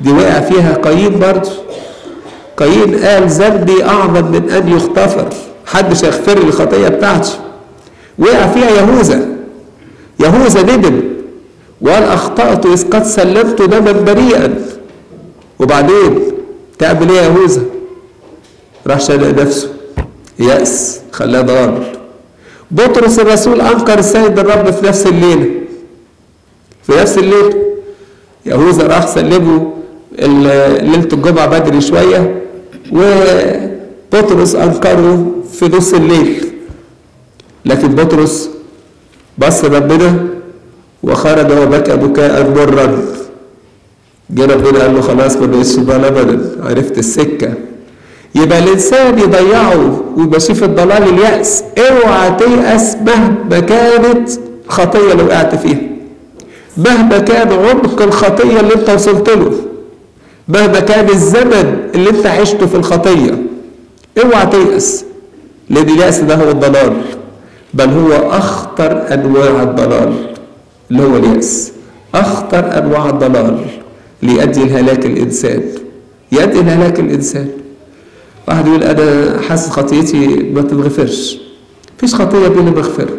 [0.00, 1.50] دي وقع فيها قايين برضه.
[2.56, 5.28] قايين قال ذنبي أعظم من أن يغتفر.
[5.66, 7.38] محدش هيغفر لي الخطية بتاعتي.
[8.18, 9.28] وقع فيها يهوذا.
[10.20, 11.00] يهوذا ندم.
[11.80, 14.54] وقال أخطأت إذ قد سلمت دما بريئا.
[15.58, 16.18] وبعدين
[16.78, 17.62] تعمل إيه يا يهوذا؟
[18.86, 19.68] راح شنق نفسه.
[20.38, 21.00] يأس.
[21.12, 21.99] خلاه ضال.
[22.70, 25.46] بطرس الرسول أنكر السيد الرب في نفس الليلة.
[26.82, 27.54] في نفس الليلة
[28.46, 29.72] يهوذا راح سلمه
[30.18, 32.42] ليلة الجمعة بدري شوية
[32.92, 36.44] وبطرس أنكره في نص الليل.
[37.64, 38.50] لكن بطرس
[39.38, 40.26] بص ربنا
[41.02, 43.04] وخرج وبكى بكاء مرا.
[44.30, 46.50] جه ربنا قال له خلاص ما بقتش ابدا.
[46.62, 47.54] عرفت السكة.
[48.34, 51.64] يبقى الإنسان يضيعه ويمشيه في الضلال اليأس.
[51.78, 54.30] اوعى تيأس مهما كانت
[54.68, 55.80] خطية اللي وقعت فيها.
[56.76, 59.52] مهما كان عمق الخطية اللي انت وصلت له.
[60.48, 63.38] مهما كان الزمن اللي انت عشته في الخطية.
[64.24, 65.04] اوعى تيأس.
[65.70, 66.92] لأن اليأس ده هو الضلال.
[67.74, 70.12] بل هو أخطر أنواع الضلال
[70.90, 71.72] اللي هو اليأس.
[72.14, 73.58] أخطر أنواع الضلال
[74.22, 75.62] ليؤدي لهلاك الإنسان.
[76.32, 77.48] يؤدي لهلاك الإنسان.
[78.50, 81.38] واحد يقول أنا حاسس خطيتي ما تتغفرش
[81.98, 83.14] فيش خطية بلا مغفرة.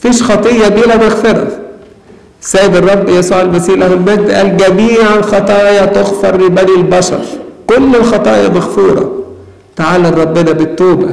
[0.00, 1.48] فيش خطية بلا مغفرة.
[2.40, 7.20] سيد الرب يسوع المسيح له المجد قال جميع الخطايا تغفر لبني البشر.
[7.66, 9.12] كل الخطايا مغفورة.
[9.76, 11.08] تعال لربنا بالتوبة.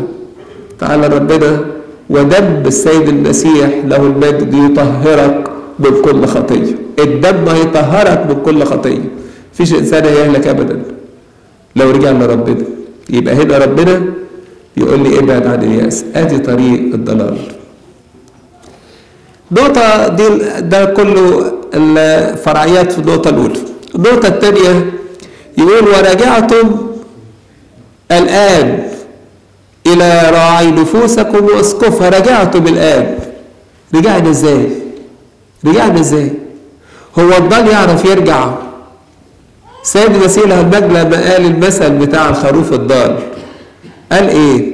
[0.79, 1.59] تعال لربنا
[2.09, 5.47] ودم السيد المسيح له المجد يطهرك
[5.79, 6.75] من كل خطية.
[6.99, 9.09] الدم هيطهرك من كل خطية.
[9.53, 10.81] فيش إنسان هيهلك ابدا.
[11.75, 12.65] لو رجع لربنا.
[13.09, 14.03] يبقى هنا ربنا
[14.77, 16.05] يقول لي ابعد عن اليأس.
[16.15, 17.37] ادي طريق الضلال.
[19.51, 20.27] نقطة دي
[20.59, 23.59] ده كله الفرعيات في النقطة الأولى.
[23.95, 24.93] النقطة الثانية
[25.57, 26.77] يقول ورجعتم
[28.11, 28.83] الآن
[29.87, 33.19] إلى راعي نفوسكم وأسقفها رجعتم الآن.
[33.95, 34.67] رجعنا إزاي؟
[35.65, 36.31] رجعنا إزاي؟
[37.19, 38.49] هو الضال يعرف يرجع
[39.83, 43.15] سيد له المجد لما قال المثل بتاع الخروف الضال
[44.11, 44.73] قال إيه؟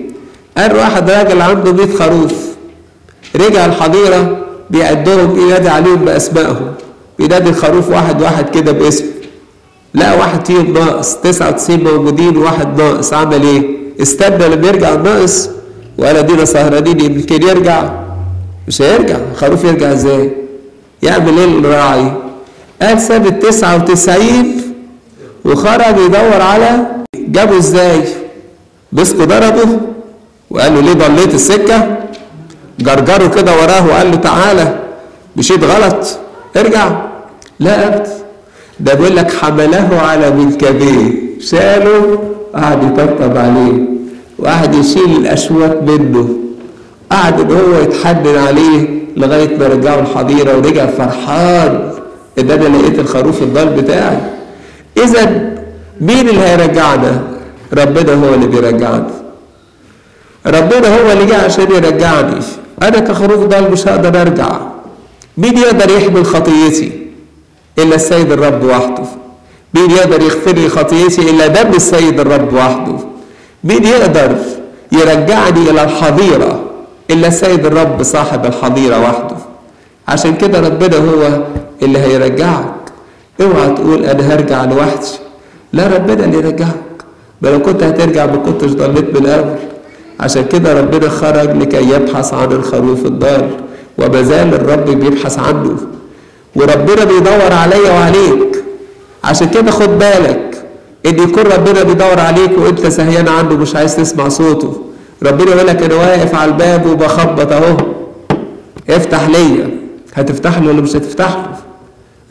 [0.57, 2.33] قال واحد راجل عنده 100 خروف
[3.35, 4.37] رجع الحظيرة
[4.69, 6.71] بيعدهم ينادي عليهم بأسمائهم
[7.19, 9.05] بينادي الخروف واحد واحد كده باسم
[9.93, 13.63] لا واحد فيهم ناقص 99 موجودين وواحد ناقص عمل إيه؟
[14.01, 15.49] استنى لما يرجع الناقص
[15.97, 17.89] وقال ادينا سهرانين يمكن يرجع
[18.67, 20.31] مش هيرجع الخروف يرجع إزاي؟
[21.03, 22.11] يعمل إيه الراعي؟
[22.81, 24.61] قال ساب ال 99
[25.49, 26.85] وخرج يدور على
[27.15, 28.01] جابه إزاي؟
[28.93, 29.69] مسكه ضربه
[30.49, 31.97] وقال له ليه ضليت السكة؟
[32.79, 34.75] جرجره كده وراه وقال له تعالى
[35.35, 36.17] مشيت غلط
[36.57, 36.91] ارجع.
[37.59, 38.11] لا ابدا
[38.79, 41.11] ده بيقول لك حمله على منكبيه.
[41.39, 42.19] شاله
[42.55, 43.73] قعد يطبطب عليه
[44.39, 46.29] وقعد يشيل الأشواك منه.
[47.11, 51.91] قعد إن هو يتحنن عليه لغاية ما رجعه الحظيره ورجع فرحان
[52.39, 54.17] إن أنا لقيت الخروف الضال بتاعي.
[55.03, 55.51] إذا
[56.01, 57.21] مين اللي هيرجعنا؟
[57.73, 59.09] ربنا هو اللي بيرجعنا.
[60.45, 62.39] ربنا هو اللي جه عشان يرجعني.
[62.83, 64.51] أنا كخروف ضال مش هقدر أرجع.
[65.37, 66.91] مين يقدر يحمل خطيتي؟
[67.79, 69.03] إلا السيد الرب وحده.
[69.73, 72.95] مين يقدر يغفر لي خطيتي؟ إلا دم السيد الرب وحده.
[73.63, 74.35] مين يقدر
[74.91, 76.59] يرجعني إلى الحظيرة؟
[77.11, 79.35] إلا السيد الرب صاحب الحظيرة وحده.
[80.07, 81.41] عشان كده ربنا هو
[81.83, 82.78] اللي هيرجعك.
[83.41, 85.07] اوعى تقول أنا هرجع لوحدي.
[85.73, 86.75] لا ربنا اللي يرجعك
[87.41, 89.55] ما لو كنت هترجع ما كنتش ضليت من الأول
[90.19, 93.49] عشان كده ربنا خرج لكي يبحث عن الخروف الضال.
[93.97, 95.77] وما زال الرب بيبحث عنه.
[96.55, 98.63] وربنا بيدور عليا وعليك.
[99.23, 100.63] عشان كده خد بالك
[101.05, 104.81] إن يكون ربنا بيدور عليك وأنت سهيان عنه مش عايز تسمع صوته.
[105.23, 107.77] ربنا يقول لك أنا واقف على الباب وبخبط أهو.
[108.89, 109.69] افتح ليا.
[110.13, 111.68] هتفتح له ولا مش هتفتح له؟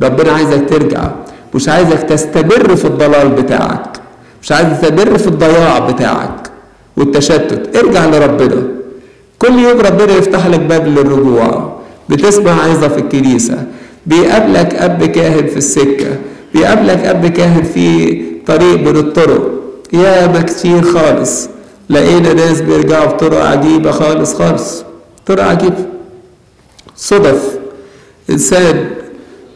[0.02, 1.10] ربنا عايزك ترجع.
[1.54, 4.00] مش عايزك تستمر في الضلال بتاعك.
[4.42, 6.50] مش عايز تستمر في الضياع بتاعك
[6.96, 7.76] والتشتت.
[7.76, 8.62] ارجع لربنا.
[9.38, 11.78] كل يوم ربنا يفتح لك باب للرجوع.
[12.08, 13.64] بتسمع عظة في الكنيسة.
[14.06, 16.16] بيقابلك أب كاهن في السكة.
[16.54, 18.14] بيقابلك أب كاهن في
[18.46, 19.50] طريق من الطرق.
[19.92, 21.48] ياما كتير خالص.
[21.90, 24.84] لقينا ناس بيرجعوا بطرق عجيبة خالص خالص.
[25.26, 25.84] طرق عجيبة.
[26.96, 27.58] صدف.
[28.30, 28.90] إنسان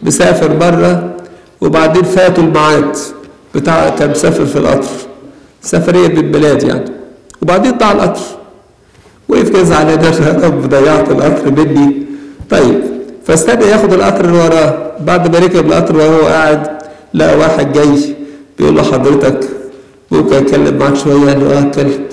[0.02, 1.10] مسافر بره
[1.60, 2.96] وبعدين فاتوا الميعاد
[3.54, 4.88] بتاع كان مسافر في القطر.
[5.62, 6.84] سفرية من بلاد يعني.
[7.42, 8.20] وبعدين ضاع القطر.
[9.28, 12.02] وقف كده زعلان يا رب ضيعت القطر مني.
[12.50, 12.80] طيب
[13.26, 14.92] فاستنى ياخد القطر اللي وراه.
[15.00, 16.66] بعد ما ركب القطر وهو قاعد
[17.14, 18.14] لقى واحد جاي
[18.58, 19.40] بيقول له حضرتك
[20.10, 22.04] ممكن اتكلم معاك شوية قال له آه اتكلم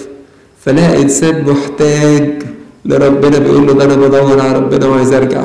[0.66, 2.44] فلقى إنسان محتاج
[2.86, 5.44] لربنا بيقول له ده أنا بدور على ربنا وعايز أرجع.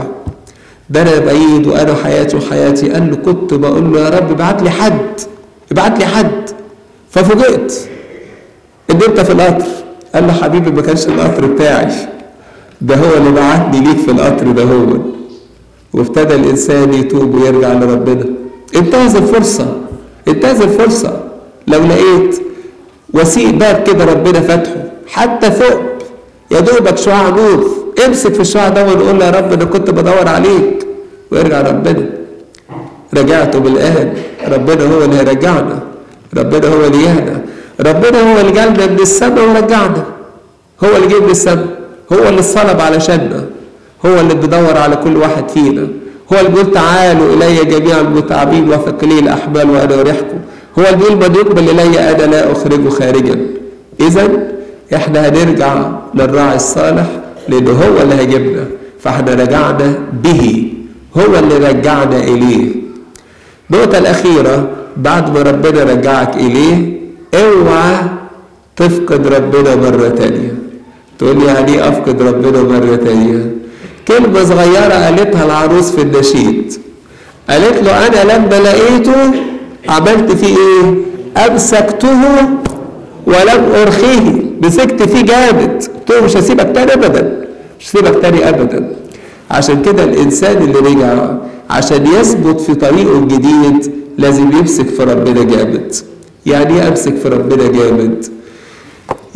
[0.91, 4.71] ده أنا بعيد وأنا حياتي وحياتي قال له كنت بقول له يا رب ابعت لي
[4.71, 5.21] حد
[5.73, 6.51] ابعت لي حد.
[7.11, 7.89] ففوجئت
[8.91, 9.67] إن أنت في القطر.
[10.15, 11.93] قال له حبيبي ما كانش القطر بتاعي.
[12.81, 14.97] ده هو اللي بعتني ليك في القطر ده هو.
[15.95, 18.25] وابتدى الإنسان يتوب ويرجع لربنا.
[18.77, 19.77] انتهز الفرصه
[20.29, 21.21] انتهز الفرصه
[21.69, 22.41] لو لقيت
[23.15, 25.83] وسيء باب كده ربنا فاتحه حتى ثقب
[26.51, 27.84] يا دوبك شعاع نور.
[28.07, 30.87] امسك في الشعاع ده ونقول له يا رب أنا كنت بدور عليك.
[31.31, 32.07] ويرجع ربنا.
[33.15, 34.15] رجعت بالآن
[34.49, 35.79] ربنا هو اللي هيرجعنا
[36.37, 37.37] ربنا هو اللي يهدى.
[37.81, 40.05] ربنا هو اللي جالنا من السماء ورجعنا.
[40.85, 41.67] هو اللي جه من السماء.
[42.13, 43.45] هو اللي صلب علشاننا.
[44.07, 45.89] هو اللي بيدور على كل واحد فينا.
[46.33, 50.39] هو اللي بيقول تعالوا إلي جميع المتعبين وثقلي الأحمال وأنا أريحكم
[50.79, 53.37] هو اللي بيقول من يقبل إلي أنا لا أخرجه خارجا.
[54.01, 54.29] إذا
[54.95, 57.07] إحنا هنرجع للراعي الصالح.
[57.49, 58.65] لأنه هو اللي هيجيبنا.
[59.01, 60.73] فإحنا رجعنا به.
[61.17, 62.69] هو اللي رجعنا إليه.
[63.71, 66.93] النقطة الأخيرة بعد ما ربنا رجعك إليه
[67.35, 67.97] اوعى
[68.77, 70.55] تفقد ربنا مرة تانية.
[71.19, 73.51] تقول لي يعني إيه أفقد ربنا مرة تانية؟
[74.09, 76.73] كلمة صغيرة قالتها العروس في النشيد.
[77.51, 79.31] قالت له أنا لما لقيته
[79.89, 80.95] عملت فيه إيه؟
[81.47, 82.19] أمسكته
[83.27, 84.33] ولم أرخيه.
[84.63, 85.64] مسكت فيه جامد.
[85.75, 87.47] قلت له مش هسيبك تاني ابدا
[87.81, 88.97] مش هسيبك تاني ابدا.
[89.51, 91.29] عشان كده الإنسان اللي رجع
[91.71, 95.95] عشان يثبت في طريقه الجديد لازم يمسك في ربنا جامد.
[96.47, 98.27] يعني إيه أمسك في ربنا جامد؟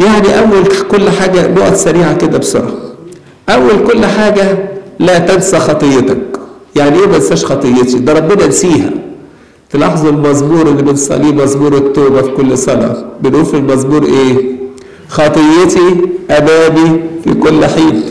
[0.00, 2.72] يعني أول كل حاجة نقط سريعة كده بسرعة.
[3.48, 4.58] أول كل حاجة
[4.98, 6.18] لا تنسى خطيتك.
[6.76, 8.90] يعني إيه ما انساش خطيتي؟ ده ربنا نسيها
[9.70, 13.04] تلاحظوا المزمور اللي بنصليه مزمور التوبة في كل صلاة.
[13.22, 14.57] بنقول في المزمور إيه؟
[15.08, 15.96] خطيتي
[16.30, 18.02] امامي في كل حين.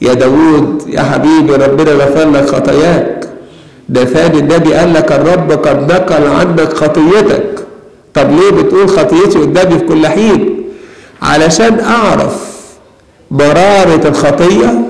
[0.00, 3.28] يا داوود يا حبيبي ربنا غفر لك خطاياك.
[3.88, 7.64] ده ثاني النبي قال لك الرب قد نقل عنك خطيتك.
[8.14, 10.62] طب ليه بتقول خطيتي قدامي في كل حين؟
[11.22, 12.52] علشان أعرف
[13.30, 14.80] مرارة الخطية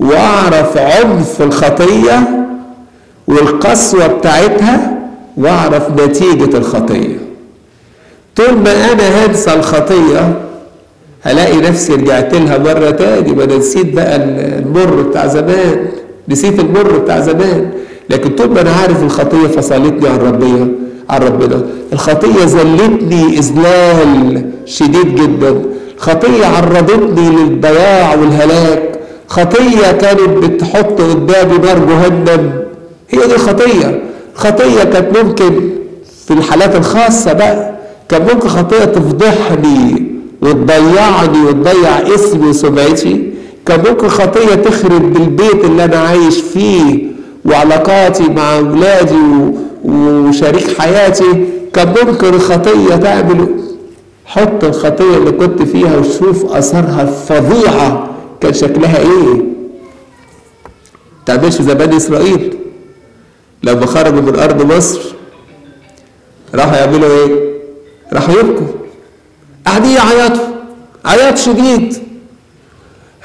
[0.00, 2.46] وأعرف عنف الخطية
[3.28, 4.98] والقسوة بتاعتها
[5.36, 7.25] وأعرف نتيجة الخطية.
[8.36, 10.34] طول ما أنا هنسى الخطية
[11.22, 13.32] هلاقي نفسي رجعت لها مرة تاني.
[13.32, 15.86] ما أنا نسيت بقى المر بتاع زمان.
[16.28, 17.70] نسيت المر بتاع زمان.
[18.10, 20.68] لكن طول ما أنا عارف الخطية فصلتني عن ربنا
[21.10, 21.62] عن ربنا.
[21.92, 25.62] الخطية ذلتني إذلال شديد جدا.
[25.98, 28.82] خطية عرضتني للضياع والهلاك.
[29.28, 32.50] خطية كانت بتحط قدامي نار جهنم.
[33.10, 34.02] هي دي الخطية.
[34.34, 35.70] خطية كانت ممكن
[36.26, 37.65] في الحالات الخاصة بقى
[38.08, 40.06] كان ممكن خطية تفضحني
[40.42, 43.30] وتضيعني وتضيع اسمي وسمعتي؟
[43.66, 47.06] كان ممكن خطية تخرب بالبيت اللي أنا عايش فيه
[47.44, 49.14] وعلاقاتي مع أولادي
[49.84, 51.44] وشريك حياتي؟
[51.74, 53.48] كان ممكن الخطية تعمل
[54.26, 58.08] حط الخطية اللي كنت فيها وشوف أثرها الفظيعة
[58.40, 59.42] كان شكلها إيه؟
[61.26, 62.54] تعملش زي بني إسرائيل.
[63.62, 65.00] لما خرجوا من أرض مصر
[66.54, 67.45] راحوا يعملوا إيه؟
[68.16, 68.66] راحوا يبكوا.
[69.66, 70.44] قاعدين يعيطوا.
[71.04, 71.94] عياط شديد.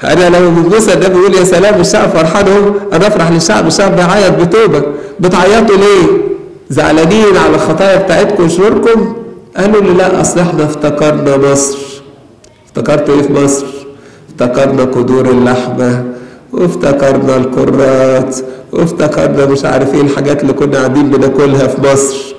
[0.04, 3.96] أنا لو من موسى النبي يقول يا سلام الشعب فرحان اهو أنا أفرح للشعب الشعب
[3.96, 4.82] بيعيط بتوبة.
[5.20, 6.06] بتعيطوا ليه؟
[6.70, 9.14] زعلانين على الخطايا بتاعتكم وشروركم
[9.56, 11.78] قالوا لي لا أصل إحنا افتكرنا مصر.
[12.66, 13.66] افتكرت إيه في مصر؟
[14.28, 16.04] افتكرنا قدور اللحمة
[16.52, 18.36] وافتكرنا الكرات
[18.72, 22.34] وافتكرنا مش عارف إيه الحاجات اللي كنا قاعدين بناكلها في مصر.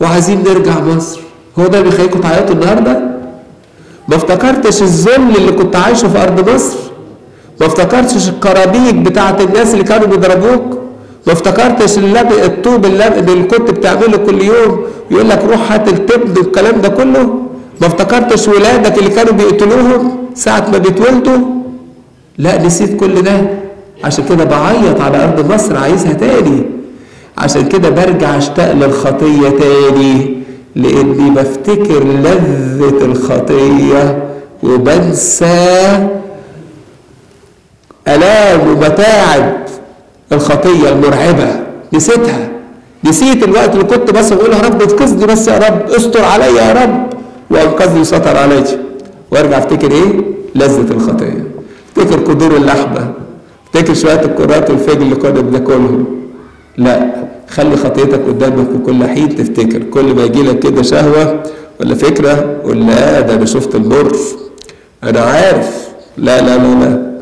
[0.00, 1.20] وعايزين نرجع مصر.
[1.58, 3.00] هو ده اللي بيخليكم تعيطوا النهارده؟
[4.08, 6.76] ما افتكرتش الذل اللي كنت عايشه في أرض مصر؟
[7.60, 10.78] ما افتكرتش الكرابيك بتاعت الناس اللي كانوا بيضربوك؟
[11.26, 12.32] ما افتكرتش اللب...
[12.44, 13.28] الطوب اللب...
[13.30, 14.80] اللي كنت بتعمله كل يوم
[15.10, 17.22] يقول لك روح هات التبن والكلام ده كله؟
[17.80, 21.38] ما افتكرتش ولادك اللي كانوا بيقتلوهم ساعة ما بيتولدوا؟
[22.38, 23.40] لا نسيت كل ده.
[24.04, 26.62] عشان كده بعيط على أرض مصر عايزها تاني.
[27.38, 30.35] عشان كده برجع أشتاق للخطية تاني.
[30.76, 34.24] لاني بفتكر لذة الخطية
[34.62, 36.08] وبنسى
[38.08, 39.52] آلام ومتاعب
[40.32, 41.60] الخطية المرعبة.
[41.92, 42.48] نسيتها.
[43.04, 46.72] نسيت الوقت اللي كنت بس أقول يا رب انقذني بس يا رب استر عليا يا
[46.72, 47.06] رب.
[47.50, 48.64] وانقذني وستر عليا
[49.32, 50.12] وارجع افتكر إيه؟
[50.54, 51.44] لذة الخطية.
[51.88, 53.12] افتكر قدور اللحمة
[53.66, 56.15] افتكر شوية الكرات والفجل اللي كنا بناكلهم.
[56.78, 57.10] لا
[57.48, 59.82] خلي خطيتك قدامك في كل حين تفتكر.
[59.82, 61.42] كل ما يجي لك كده شهوة
[61.80, 64.16] ولا فكرة قول لا ده أنا شفت المر
[65.04, 65.88] أنا عارف.
[66.16, 67.12] لا لا لا لا.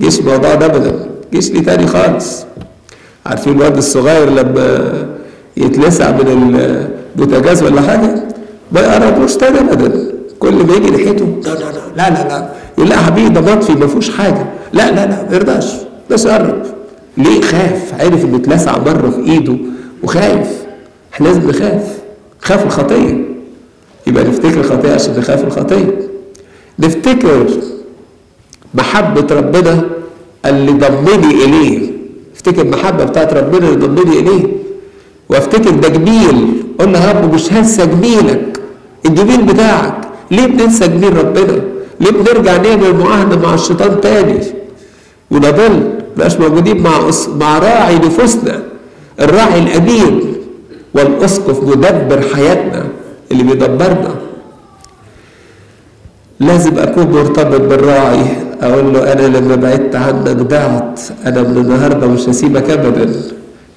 [0.00, 1.06] جيش الموضوع ده أبدا.
[1.32, 2.44] جيش لي تاني خالص.
[3.26, 4.92] عارفين الواد الصغير لما
[5.56, 6.54] يتلسع من
[7.16, 8.14] البوتاجاز ولا حاجة؟
[8.72, 10.12] ما يقربوش تاني أبدا.
[10.38, 12.48] كل ما يجي ناحيته لا لا لا لا لا لا.
[12.78, 14.46] يقول لا حبيبي ده مطفي ما فيهوش حاجة.
[14.72, 15.66] لا لا لا ما يرضاش.
[16.10, 16.62] بس قرب
[17.16, 19.56] ليه خاف؟ عرف انه اتلسع مره في ايده
[20.02, 20.48] وخايف.
[21.14, 21.98] إحنا لازم نخاف.
[22.40, 23.24] خاف الخطية.
[24.06, 25.98] يبقى نفتكر الخطية عشان نخاف الخطية.
[26.78, 27.46] نفتكر
[28.74, 29.82] محبة ربنا
[30.46, 31.90] اللي ضمني إليه.
[32.34, 34.46] افتكر المحبة بتاعت ربنا اللي ضمني إليه.
[35.28, 36.62] وافتكر ده جميل.
[36.78, 38.60] قلنا يا رب مش هنسى جميلك.
[39.06, 39.94] الجميل بتاعك.
[40.30, 41.62] ليه بننسى جميل ربنا؟
[42.00, 44.38] ليه بنرجع نعمل معاهدة مع الشيطان تاني؟
[45.30, 47.28] ونضل مبقاش موجودين مع أس...
[47.28, 48.62] مع راعي نفوسنا.
[49.20, 50.20] الراعي الامين
[50.94, 52.84] والأسقف مدبر حياتنا
[53.32, 54.14] اللي بيدبرنا.
[56.40, 58.24] لازم أكون مرتبط بالراعي.
[58.62, 63.12] أقول له أنا لما بعدت عنك ضعت أنا من النهارده مش هسيبك ابدا.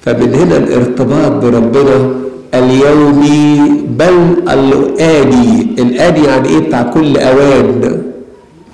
[0.00, 2.10] فمن هنا الارتباط بربنا.
[2.54, 4.18] اليومي بل
[4.50, 5.62] الآني.
[5.78, 8.00] الآني يعني إيه؟ بتاع كل أوان.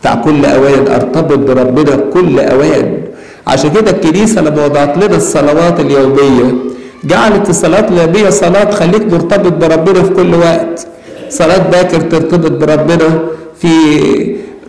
[0.00, 0.88] بتاع كل أوان.
[0.88, 3.03] أرتبط بربنا كل أوان.
[3.46, 6.54] عشان كده الكنيسة لما وضعت لنا الصلوات اليومية
[7.04, 10.86] جعلت الصلاة اليومية صلاة تخليك مرتبط بربنا في كل وقت.
[11.30, 13.18] صلاة باكر ترتبط بربنا
[13.60, 13.68] في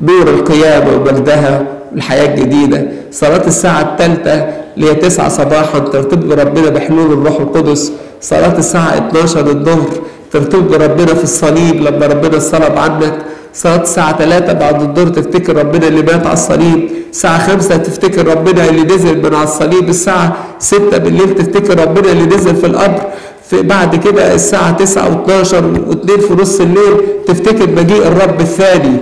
[0.01, 1.63] نور القيامة ومجدها
[1.95, 2.87] الحياة الجديدة.
[3.11, 4.33] صلاة الساعة الثالثة
[4.77, 7.91] اللي هي 9 صباحا ترتبط بربنا بحلول الروح القدس.
[8.21, 9.89] صلاة الساعة 12 الظهر
[10.31, 13.13] ترتبط بربنا في الصليب لما ربنا صلب عنك
[13.55, 16.89] صلاة الساعة 3 بعد الظهر تفتكر ربنا اللي مات على الصليب.
[17.09, 19.89] الساعة 5 تفتكر ربنا اللي نزل من على الصليب.
[19.89, 23.01] الساعة 6 بالليل تفتكر ربنا اللي نزل في القبر.
[23.49, 25.47] في بعد كده الساعة 9 و12
[25.91, 26.93] و2 في نص الليل
[27.27, 28.97] تفتكر مجيء الرب الثاني.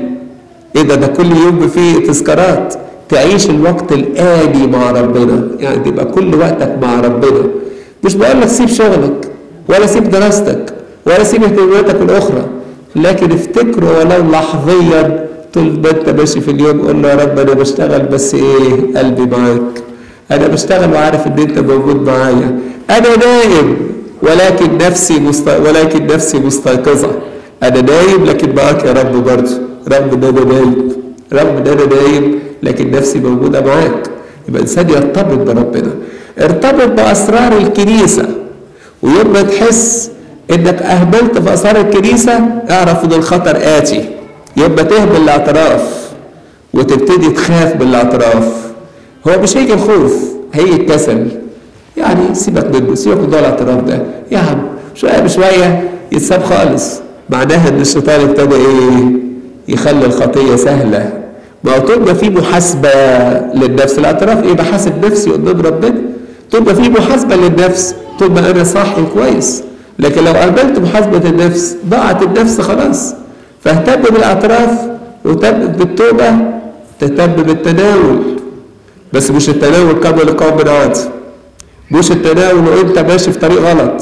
[0.76, 2.74] إيه ده؟ ده كل يوم فيه تذكارات.
[3.10, 5.47] تعيش الوقت الآني مع ربنا.
[5.60, 7.43] يعني تبقى كل وقتك مع ربنا.
[8.04, 9.28] مش بقول لك سيب شغلك
[9.70, 10.74] ولا سيب دراستك
[11.06, 12.45] ولا سيب اهتماماتك الأخرى.
[12.95, 17.53] لكن افتكره ولو لحظيا طول ما انت ماشي في اليوم قول له يا رب أنا
[17.53, 19.83] بشتغل بس إيه قلبي معاك
[20.31, 22.59] أنا بشتغل وعارف إن أنت موجود معايا.
[22.89, 23.77] أنا نايم
[24.21, 25.49] ولكن نفسي مست...
[25.49, 27.11] ولكن نفسي مستيقظة.
[27.63, 29.51] أنا نايم لكن معاك يا رب برضه.
[29.87, 30.89] رب إن أنا نايم.
[31.33, 34.03] رب إن أنا نايم لكن نفسي موجودة معاك.
[34.47, 35.91] يبقى الإنسان يرتبط بربنا.
[36.39, 38.25] ارتبط بأسرار الكنيسة.
[39.03, 40.11] ويوم ما تحس
[40.51, 42.39] إنك اهملت في اسرار الكنيسة
[42.69, 44.05] اعرف إن الخطر آتي.
[44.57, 46.11] يبقى تهمل الاعتراف
[46.73, 48.53] وتبتدي تخاف بالاعتراف.
[49.27, 50.23] هو مش هيجي الخوف
[50.53, 51.27] هيجي الكسل.
[51.97, 54.03] يعني سيبك منه سيبك من الاعتراف ده.
[54.31, 54.61] يا عم
[54.95, 56.99] شوية بشوية يتساب خالص.
[57.29, 59.03] معناها إن الشيطان ابتدى إيه؟
[59.67, 61.09] يخلي الخطية سهلة.
[61.63, 62.89] ما طول ما في محاسبة
[63.55, 63.99] للنفس.
[63.99, 66.01] الاعتراف إيه؟ بحاسب نفسي قدام ربنا.
[66.51, 67.95] طول ما في محاسبة للنفس.
[68.19, 69.63] طول ما أنا صاحي كويس
[69.99, 73.13] لكن لو قابلت محاسبة النفس ضاعت النفس خلاص.
[73.61, 74.79] فاهتم بالاعتراف
[75.25, 76.35] واهتم بالتوبة
[76.99, 78.19] تهتم بالتناول.
[79.13, 80.97] بس مش التناول كما لقوم عاد
[81.91, 84.01] مش التناول وانت ماشي في طريق غلط.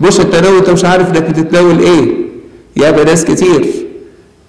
[0.00, 2.12] مش التناول انت مش عارف انك بتتناول إيه.
[2.76, 3.66] ياما ناس كتير.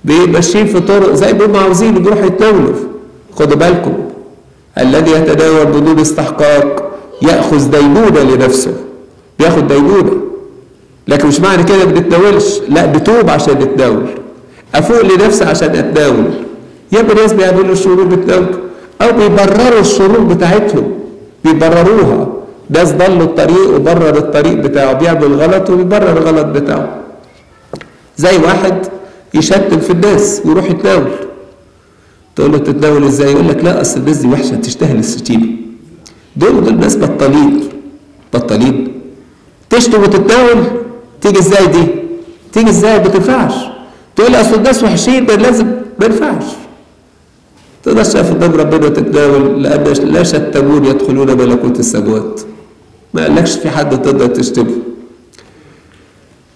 [0.06, 2.74] ماشيين في طرق زي ما هم عاوزين يروحوا يتناولوا.
[3.36, 3.94] خدوا بالكم.
[4.80, 6.92] الذي يتناول بدون استحقاق
[7.22, 8.74] يأخذ دينونة لنفسه.
[9.40, 10.23] بياخد دينونة.
[11.08, 14.06] لكن مش معنى كده ما بنتناولش لا بتوب عشان نتناول
[14.76, 16.26] أفوق لنفسي عشان اتناول
[16.92, 18.46] ياما ناس بيعملوا الشرور بتناول
[19.02, 20.92] أو بيبرروا الشرور بتاعتهم.
[21.46, 22.34] بيبرروها.
[22.70, 24.94] ناس ضلوا الطريق وبرر الطريق بتاعه.
[24.94, 26.96] بيعمل غلط وبيبرر الغلط بتاعه.
[28.18, 28.86] زي واحد
[29.34, 31.12] يشتم في الناس ويروح يتناول
[32.36, 35.48] تقول له تتناول إزاي؟ يقول لك لا أصل الناس دي وحشة تشتهي الشتيمه
[36.36, 37.70] دول دول ناس بطالين
[38.34, 39.02] بطالين
[39.70, 40.64] تشتم وتتناول
[41.24, 41.84] تيجي إزاي دي؟
[42.54, 43.54] تيجي إزاي؟ ما تنفعش.
[44.16, 45.66] تقول لي أصل الناس وحشين ما لازم
[46.00, 46.44] ما ينفعش.
[47.84, 52.42] تقدرش تقف قدام ربنا وتتناول لأن لا شتمون يدخلون ملكوت السماوات
[53.14, 54.76] ما قالكش في حد تقدر تشتمه.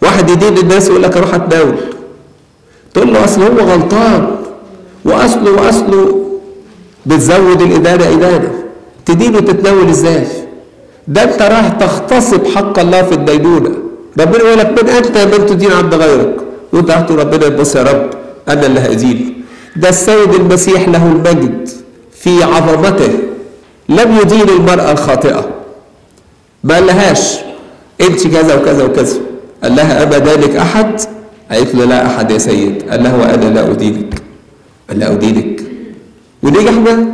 [0.02, 1.76] واحد يدين الناس يقول لك أروح اتناول
[2.94, 4.36] تقول له أصل هو غلطان.
[5.06, 6.30] وأصله وأصله
[7.06, 8.52] بتزود الادانه ادانه
[9.06, 10.28] تدين وتتناول إزاي؟
[11.08, 13.72] ده أنت رايح تغتصب حق الله في الدينونة.
[14.20, 16.36] ربنا يقول لك من أنت من تدين عند غيرك.
[16.74, 18.10] وأنت تقول ربنا يبص يا رب
[18.50, 19.44] أنا اللي هادين
[19.76, 21.70] ده السيد المسيح له المجد
[22.22, 23.14] في عظمته.
[23.90, 25.50] لم يدين المرأة الخاطئة.
[26.64, 27.38] ما قالهاش
[28.02, 29.20] انت كذا وكذا وكذا.
[29.64, 31.02] قال لها أما دانك أحد؟
[31.52, 32.90] قالت له لا أحد يا سيد.
[32.90, 34.22] قال له وأنا لا أدينك
[34.90, 35.62] قال لا أدينك
[36.44, 37.06] ونيجي إحنا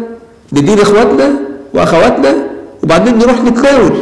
[0.53, 1.29] ندين إخواتنا
[1.73, 2.33] وأخواتنا
[2.83, 3.93] وبعدين نروح نتناول.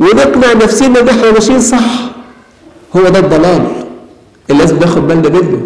[0.00, 2.11] ونقنع نفسنا إن إحنا ماشيين صح.
[2.96, 3.62] هو ده الضلال.
[4.50, 5.60] اللي لازم ناخد بالنا منه.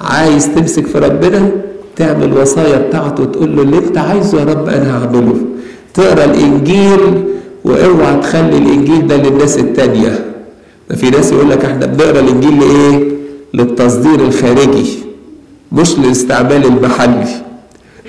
[0.00, 1.50] عايز تمسك في ربنا
[1.96, 5.36] تعمل وصايا بتاعته وتقول له اللي انت عايزه يا رب أنا هعمله.
[5.94, 7.24] تقرأ الإنجيل
[7.64, 10.24] واوعى تخلي الإنجيل ده للناس التانية.
[10.90, 13.10] ده في ناس يقول لك إحنا بنقرأ الإنجيل لإيه؟
[13.54, 14.98] للتصدير الخارجي
[15.72, 17.28] مش للاستعمال المحلي.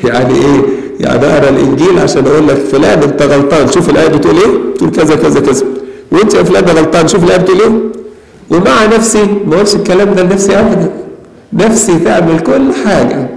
[0.03, 0.61] يعني إيه؟
[0.99, 3.71] يعني أقرأ الإنجيل عشان أقول لك فلان أنت غلطان.
[3.71, 5.65] شوف الآية بتقول إيه؟ بتقول كذا كذا كذا.
[6.11, 7.07] وأنت يا فلان غلطان.
[7.07, 7.69] شوف الآية بتقول إيه؟
[8.51, 10.89] ومع نفسي ما اقولش الكلام ده لنفسي ابدا.
[11.53, 13.27] نفسي تعمل كل حاجة.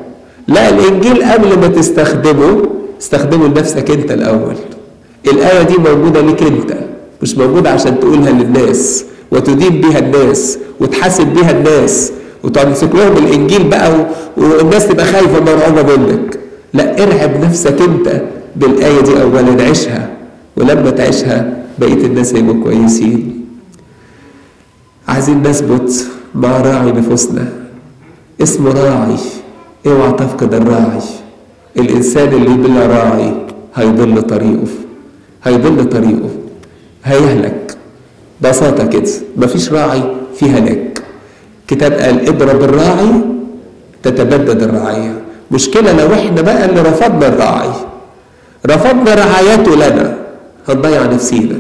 [0.49, 2.63] لا الإنجيل قبل ما تستخدمه
[3.01, 4.55] استخدمه لنفسك أنت الأول.
[5.27, 6.75] الآية دي موجودة ليك أنت
[7.23, 12.13] مش موجودة عشان تقولها للناس وتدين بيها الناس وتحاسب بيها الناس
[12.45, 14.07] وتمسك لهم الإنجيل بقى
[14.37, 16.39] والناس تبقى خايفة مرعوبة منك.
[16.75, 18.23] لا ارعب نفسك أنت
[18.57, 20.09] بالآية دي أولا عيشها
[20.57, 23.34] ولما تعيشها بقية الناس هيبقوا كويسين.
[25.09, 27.49] عايزين نثبت مع راعي نفوسنا.
[28.43, 29.17] اسمه راعي.
[29.87, 31.01] اوعى تفقد الراعي.
[31.77, 33.33] الإنسان اللي بلا راعي
[33.75, 34.67] هيضل طريقه.
[35.45, 36.31] هيضل طريقه.
[37.05, 37.77] هيهلك.
[38.41, 39.11] ببساطة كده.
[39.37, 40.03] مفيش راعي
[40.37, 41.03] في هلاك.
[41.69, 43.11] كتاب قال اضرب الراعي
[44.03, 45.21] تتبدد الرعية.
[45.51, 47.71] مشكلة لو إحنا بقى اللي رفضنا الراعي.
[48.67, 50.17] رفضنا رعايته لنا.
[50.69, 51.59] هنضيع نفسينا.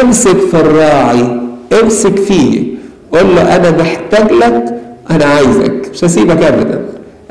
[0.00, 1.40] امسك في الراعي.
[1.82, 2.73] امسك فيه.
[3.14, 4.64] قول له أنا محتاج لك
[5.10, 5.90] أنا عايزك.
[5.92, 6.78] مش هسيبك ابدا.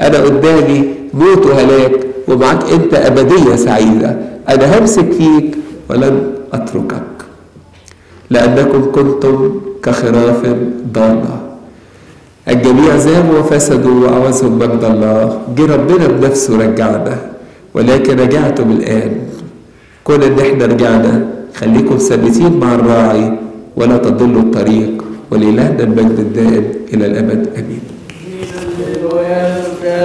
[0.02, 1.92] أنا قدامي موت وهلاك
[2.28, 4.18] ومعاك أنت أبدية سعيدة.
[4.50, 5.58] أنا همسك فيك
[5.90, 6.24] ولن
[6.54, 7.18] أتركك.
[8.30, 10.42] لأنكم كنتم كخراف
[10.94, 11.40] ضالة.
[12.48, 15.40] الجميع زابوا وفسدوا وعوزهم مجد الله.
[15.58, 17.18] جه ربنا بنفسه رجعنا
[17.74, 19.12] ولكن رجعتم الآن.
[20.04, 21.26] كون إن إحنا رجعنا
[21.56, 23.34] خليكم ثابتين مع الراعي
[23.76, 25.03] ولا تضلوا الطريق.
[25.34, 26.64] ولإلهنا المجد الدائم
[26.94, 27.93] إلى الأبد آمين.